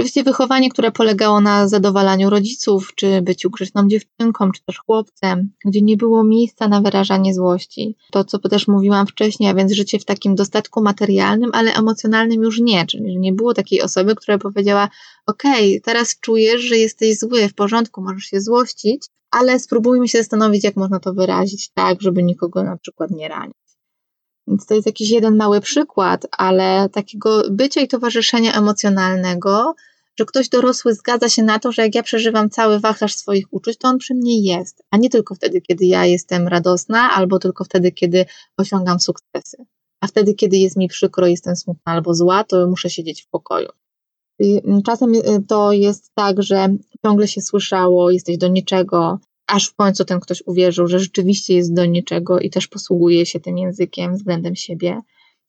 Oczywiście 0.00 0.22
wychowanie, 0.22 0.70
które 0.70 0.92
polegało 0.92 1.40
na 1.40 1.68
zadowalaniu 1.68 2.30
rodziców, 2.30 2.92
czy 2.94 3.22
byciu 3.22 3.50
grzeczną 3.50 3.88
dziewczynką, 3.88 4.52
czy 4.52 4.64
też 4.64 4.78
chłopcem, 4.78 5.52
gdzie 5.64 5.82
nie 5.82 5.96
było 5.96 6.24
miejsca 6.24 6.68
na 6.68 6.80
wyrażanie 6.80 7.34
złości. 7.34 7.96
To, 8.10 8.24
co 8.24 8.38
też 8.38 8.68
mówiłam 8.68 9.06
wcześniej, 9.06 9.50
a 9.50 9.54
więc 9.54 9.72
życie 9.72 9.98
w 9.98 10.04
takim 10.04 10.34
dostatku 10.34 10.82
materialnym, 10.82 11.50
ale 11.52 11.74
emocjonalnym 11.74 12.42
już 12.42 12.60
nie. 12.60 12.86
Czyli 12.86 13.18
nie 13.18 13.32
było 13.32 13.54
takiej 13.54 13.82
osoby, 13.82 14.14
która 14.14 14.38
powiedziała: 14.38 14.88
Okej, 15.26 15.70
okay, 15.70 15.80
teraz 15.80 16.20
czujesz, 16.20 16.60
że 16.60 16.76
jesteś 16.76 17.18
zły, 17.18 17.48
w 17.48 17.54
porządku, 17.54 18.02
możesz 18.02 18.24
się 18.24 18.40
złościć, 18.40 19.06
ale 19.30 19.58
spróbujmy 19.58 20.08
się 20.08 20.18
zastanowić, 20.18 20.64
jak 20.64 20.76
można 20.76 21.00
to 21.00 21.12
wyrazić 21.12 21.70
tak, 21.74 22.02
żeby 22.02 22.22
nikogo 22.22 22.62
na 22.62 22.76
przykład 22.76 23.10
nie 23.10 23.28
ranić. 23.28 23.59
Więc 24.50 24.66
to 24.66 24.74
jest 24.74 24.86
jakiś 24.86 25.10
jeden 25.10 25.36
mały 25.36 25.60
przykład, 25.60 26.26
ale 26.30 26.88
takiego 26.88 27.42
bycia 27.50 27.80
i 27.80 27.88
towarzyszenia 27.88 28.52
emocjonalnego, 28.52 29.74
że 30.18 30.24
ktoś 30.24 30.48
dorosły 30.48 30.94
zgadza 30.94 31.28
się 31.28 31.42
na 31.42 31.58
to, 31.58 31.72
że 31.72 31.82
jak 31.82 31.94
ja 31.94 32.02
przeżywam 32.02 32.50
cały 32.50 32.80
wachlarz 32.80 33.16
swoich 33.16 33.46
uczuć, 33.50 33.78
to 33.78 33.88
on 33.88 33.98
przy 33.98 34.14
mnie 34.14 34.40
jest, 34.42 34.82
a 34.90 34.96
nie 34.96 35.10
tylko 35.10 35.34
wtedy, 35.34 35.60
kiedy 35.60 35.86
ja 35.86 36.06
jestem 36.06 36.48
radosna, 36.48 37.10
albo 37.10 37.38
tylko 37.38 37.64
wtedy, 37.64 37.92
kiedy 37.92 38.26
osiągam 38.56 39.00
sukcesy. 39.00 39.56
A 40.00 40.06
wtedy, 40.06 40.34
kiedy 40.34 40.56
jest 40.56 40.76
mi 40.76 40.88
przykro, 40.88 41.26
jestem 41.26 41.56
smutna 41.56 41.92
albo 41.92 42.14
zła, 42.14 42.44
to 42.44 42.66
muszę 42.66 42.90
siedzieć 42.90 43.22
w 43.22 43.28
pokoju. 43.28 43.68
I 44.38 44.62
czasem 44.86 45.14
y, 45.14 45.22
to 45.48 45.72
jest 45.72 46.10
tak, 46.14 46.42
że 46.42 46.68
ciągle 47.02 47.28
się 47.28 47.40
słyszało, 47.40 48.10
jesteś 48.10 48.38
do 48.38 48.48
niczego, 48.48 49.18
aż 49.50 49.68
w 49.68 49.74
końcu 49.74 50.04
ten 50.04 50.20
ktoś 50.20 50.42
uwierzył, 50.46 50.86
że 50.86 50.98
rzeczywiście 50.98 51.54
jest 51.54 51.74
do 51.74 51.84
niczego 51.84 52.40
i 52.40 52.50
też 52.50 52.68
posługuje 52.68 53.26
się 53.26 53.40
tym 53.40 53.58
językiem 53.58 54.14
względem 54.14 54.56
siebie, 54.56 55.00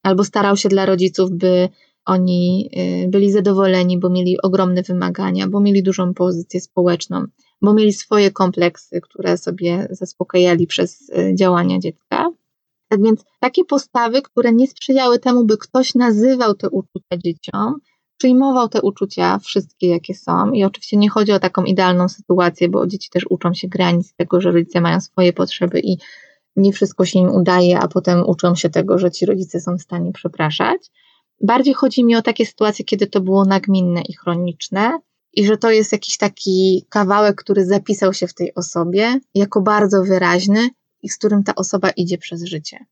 albo 0.04 0.24
starał 0.24 0.58
się 0.58 0.70
dla 0.70 0.86
rodziców, 0.86 1.32
by 1.32 1.70
oni 2.06 2.70
y, 3.06 3.10
byli 3.10 3.32
zadowoleni, 3.32 4.00
bo 4.00 4.10
mieli 4.10 4.42
ogromne 4.42 4.82
wymagania, 4.84 5.48
bo 5.48 5.60
mieli 5.60 5.84
dużą 5.84 6.14
pozycję 6.14 6.62
społeczną, 6.62 7.26
bo 7.62 7.74
mieli 7.74 7.94
swoje 7.94 8.32
kompleksy, 8.32 9.02
które 9.02 9.38
sobie 9.38 9.88
zaspokajali 9.92 10.68
przez 10.68 11.10
y, 11.10 11.36
działania 11.36 11.80
dziecka. 11.80 12.32
Tak 12.90 13.04
więc 13.04 13.24
takie 13.40 13.66
postawy, 13.66 14.22
które 14.22 14.54
nie 14.54 14.68
sprzyjały 14.68 15.20
temu, 15.20 15.46
by 15.46 15.58
ktoś 15.58 15.96
nazywał 15.96 16.54
te 16.54 16.70
uczucia 16.70 17.18
dzieciom, 17.18 17.76
przyjmował 18.22 18.70
te 18.70 18.82
uczucia, 18.82 19.40
wszystkie 19.40 19.88
jakie 19.88 20.16
są. 20.16 20.52
I 20.52 20.64
oczywiście 20.64 20.98
nie 20.98 21.10
chodzi 21.10 21.32
o 21.32 21.40
taką 21.40 21.64
idealną 21.64 22.10
sytuację, 22.10 22.70
bo 22.70 22.88
dzieci 22.88 23.10
też 23.10 23.26
uczą 23.30 23.54
się 23.54 23.68
granic 23.68 24.14
tego, 24.14 24.42
że 24.42 24.52
rodzice 24.52 24.82
mają 24.82 25.02
swoje 25.02 25.34
potrzeby 25.34 25.80
i 25.80 25.98
nie 26.56 26.74
wszystko 26.74 27.06
się 27.06 27.20
im 27.20 27.30
udaje, 27.30 27.80
a 27.80 27.88
potem 27.88 28.24
uczą 28.28 28.56
się 28.56 28.70
tego, 28.70 29.00
że 29.00 29.12
ci 29.12 29.26
rodzice 29.26 29.60
są 29.60 29.78
w 29.78 29.82
stanie 29.82 30.12
przepraszać. 30.12 30.82
Bardziej 31.44 31.74
chodzi 31.74 32.04
mi 32.04 32.16
o 32.16 32.22
takie 32.22 32.46
sytuacje, 32.46 32.86
kiedy 32.86 33.08
to 33.08 33.22
było 33.22 33.46
nagminne 33.46 34.02
i 34.10 34.14
chroniczne, 34.14 35.00
i 35.34 35.46
że 35.46 35.58
to 35.58 35.72
jest 35.72 35.92
jakiś 35.92 36.18
taki 36.18 36.86
kawałek, 36.90 37.36
który 37.36 37.66
zapisał 37.66 38.14
się 38.14 38.28
w 38.28 38.34
tej 38.34 38.56
osobie 38.56 39.20
jako 39.36 39.62
bardzo 39.62 40.04
wyraźny 40.04 40.70
i 41.02 41.10
z 41.10 41.18
którym 41.18 41.44
ta 41.44 41.56
osoba 41.56 41.90
idzie 41.90 42.18
przez 42.18 42.44
życie. 42.44 42.86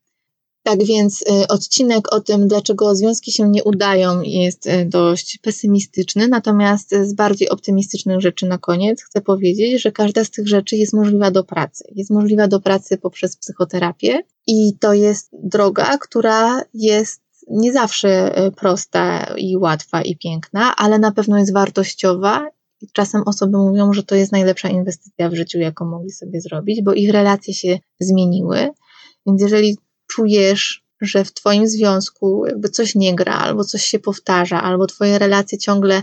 Tak 0.63 0.83
więc 0.83 1.21
y, 1.21 1.47
odcinek 1.47 2.13
o 2.13 2.19
tym, 2.19 2.47
dlaczego 2.47 2.95
związki 2.95 3.31
się 3.31 3.49
nie 3.49 3.63
udają, 3.63 4.21
jest 4.21 4.67
y, 4.67 4.85
dość 4.85 5.37
pesymistyczny, 5.37 6.27
natomiast 6.27 6.95
z 7.03 7.13
bardziej 7.13 7.49
optymistycznych 7.49 8.21
rzeczy 8.21 8.45
na 8.45 8.57
koniec 8.57 9.03
chcę 9.03 9.21
powiedzieć, 9.21 9.81
że 9.81 9.91
każda 9.91 10.23
z 10.23 10.31
tych 10.31 10.47
rzeczy 10.47 10.75
jest 10.75 10.93
możliwa 10.93 11.31
do 11.31 11.43
pracy. 11.43 11.83
Jest 11.95 12.11
możliwa 12.11 12.47
do 12.47 12.59
pracy 12.59 12.97
poprzez 12.97 13.37
psychoterapię 13.37 14.23
i 14.47 14.77
to 14.79 14.93
jest 14.93 15.29
droga, 15.43 15.97
która 15.97 16.61
jest 16.73 17.21
nie 17.49 17.73
zawsze 17.73 18.39
y, 18.47 18.51
prosta 18.51 19.33
i 19.37 19.57
łatwa 19.57 20.01
i 20.01 20.17
piękna, 20.17 20.75
ale 20.75 20.99
na 20.99 21.11
pewno 21.11 21.37
jest 21.37 21.53
wartościowa. 21.53 22.47
Czasem 22.93 23.21
osoby 23.25 23.57
mówią, 23.57 23.93
że 23.93 24.03
to 24.03 24.15
jest 24.15 24.31
najlepsza 24.31 24.69
inwestycja 24.69 25.29
w 25.29 25.35
życiu, 25.35 25.59
jaką 25.59 25.85
mogli 25.85 26.11
sobie 26.11 26.41
zrobić, 26.41 26.81
bo 26.83 26.93
ich 26.93 27.11
relacje 27.11 27.53
się 27.53 27.79
zmieniły. 27.99 28.69
Więc 29.25 29.41
jeżeli 29.41 29.77
czujesz, 30.09 30.83
że 31.01 31.25
w 31.25 31.33
Twoim 31.33 31.67
związku 31.67 32.45
jakby 32.45 32.69
coś 32.69 32.95
nie 32.95 33.15
gra, 33.15 33.33
albo 33.33 33.63
coś 33.63 33.85
się 33.85 33.99
powtarza, 33.99 34.63
albo 34.63 34.87
Twoje 34.87 35.19
relacje 35.19 35.57
ciągle 35.57 36.01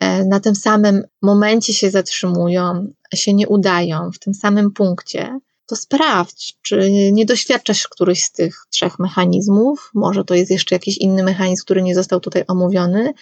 e, 0.00 0.24
na 0.24 0.40
tym 0.40 0.54
samym 0.54 1.02
momencie 1.22 1.74
się 1.74 1.90
zatrzymują, 1.90 2.92
się 3.14 3.34
nie 3.34 3.48
udają, 3.48 4.10
w 4.12 4.18
tym 4.18 4.34
samym 4.34 4.70
punkcie, 4.70 5.38
to 5.66 5.76
sprawdź, 5.76 6.58
czy 6.62 6.90
nie 7.12 7.26
doświadczasz 7.26 7.88
któryś 7.88 8.24
z 8.24 8.32
tych 8.32 8.66
trzech 8.70 8.98
mechanizmów. 8.98 9.90
Może 9.94 10.24
to 10.24 10.34
jest 10.34 10.50
jeszcze 10.50 10.74
jakiś 10.74 10.98
inny 10.98 11.22
mechanizm, 11.22 11.64
który 11.64 11.82
nie 11.82 11.94
został 11.94 12.20
tutaj 12.20 12.44
omówiony. 12.48 13.14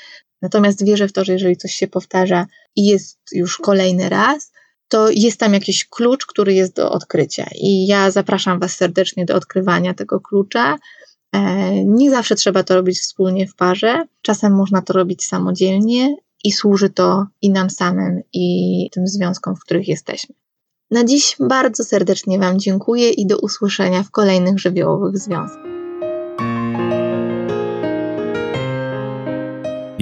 Natomiast 0.42 0.84
wierzę 0.84 1.08
w 1.08 1.12
to, 1.12 1.24
że 1.24 1.32
jeżeli 1.32 1.56
coś 1.56 1.74
się 1.74 1.86
powtarza 1.86 2.46
i 2.76 2.86
jest 2.86 3.18
już 3.32 3.56
kolejny 3.56 4.08
raz, 4.08 4.52
to 4.88 5.10
jest 5.10 5.40
tam 5.40 5.54
jakiś 5.54 5.84
klucz, 5.84 6.26
który 6.26 6.54
jest 6.54 6.76
do 6.76 6.90
odkrycia. 6.90 7.46
I 7.54 7.86
ja 7.86 8.10
zapraszam 8.10 8.60
Was 8.60 8.76
serdecznie 8.76 9.24
do 9.24 9.34
odkrywania 9.34 9.94
tego 9.94 10.20
klucza. 10.20 10.78
E, 11.32 11.84
nie 11.84 12.10
zawsze 12.10 12.34
trzeba 12.34 12.62
to 12.62 12.74
robić 12.74 13.00
wspólnie 13.00 13.46
w 13.46 13.54
parze, 13.54 14.04
czasem 14.22 14.54
można 14.54 14.82
to 14.82 14.92
robić 14.92 15.26
samodzielnie 15.26 16.16
i 16.44 16.52
służy 16.52 16.90
to 16.90 17.26
i 17.42 17.50
nam 17.50 17.70
samym, 17.70 18.20
i 18.32 18.88
tym 18.92 19.06
związkom, 19.06 19.56
w 19.56 19.60
których 19.60 19.88
jesteśmy. 19.88 20.34
Na 20.90 21.04
dziś 21.04 21.36
bardzo 21.40 21.84
serdecznie 21.84 22.38
Wam 22.38 22.58
dziękuję 22.58 23.10
i 23.10 23.26
do 23.26 23.38
usłyszenia 23.38 24.02
w 24.02 24.10
kolejnych 24.10 24.58
żywiołowych 24.58 25.18
związkach. 25.18 25.73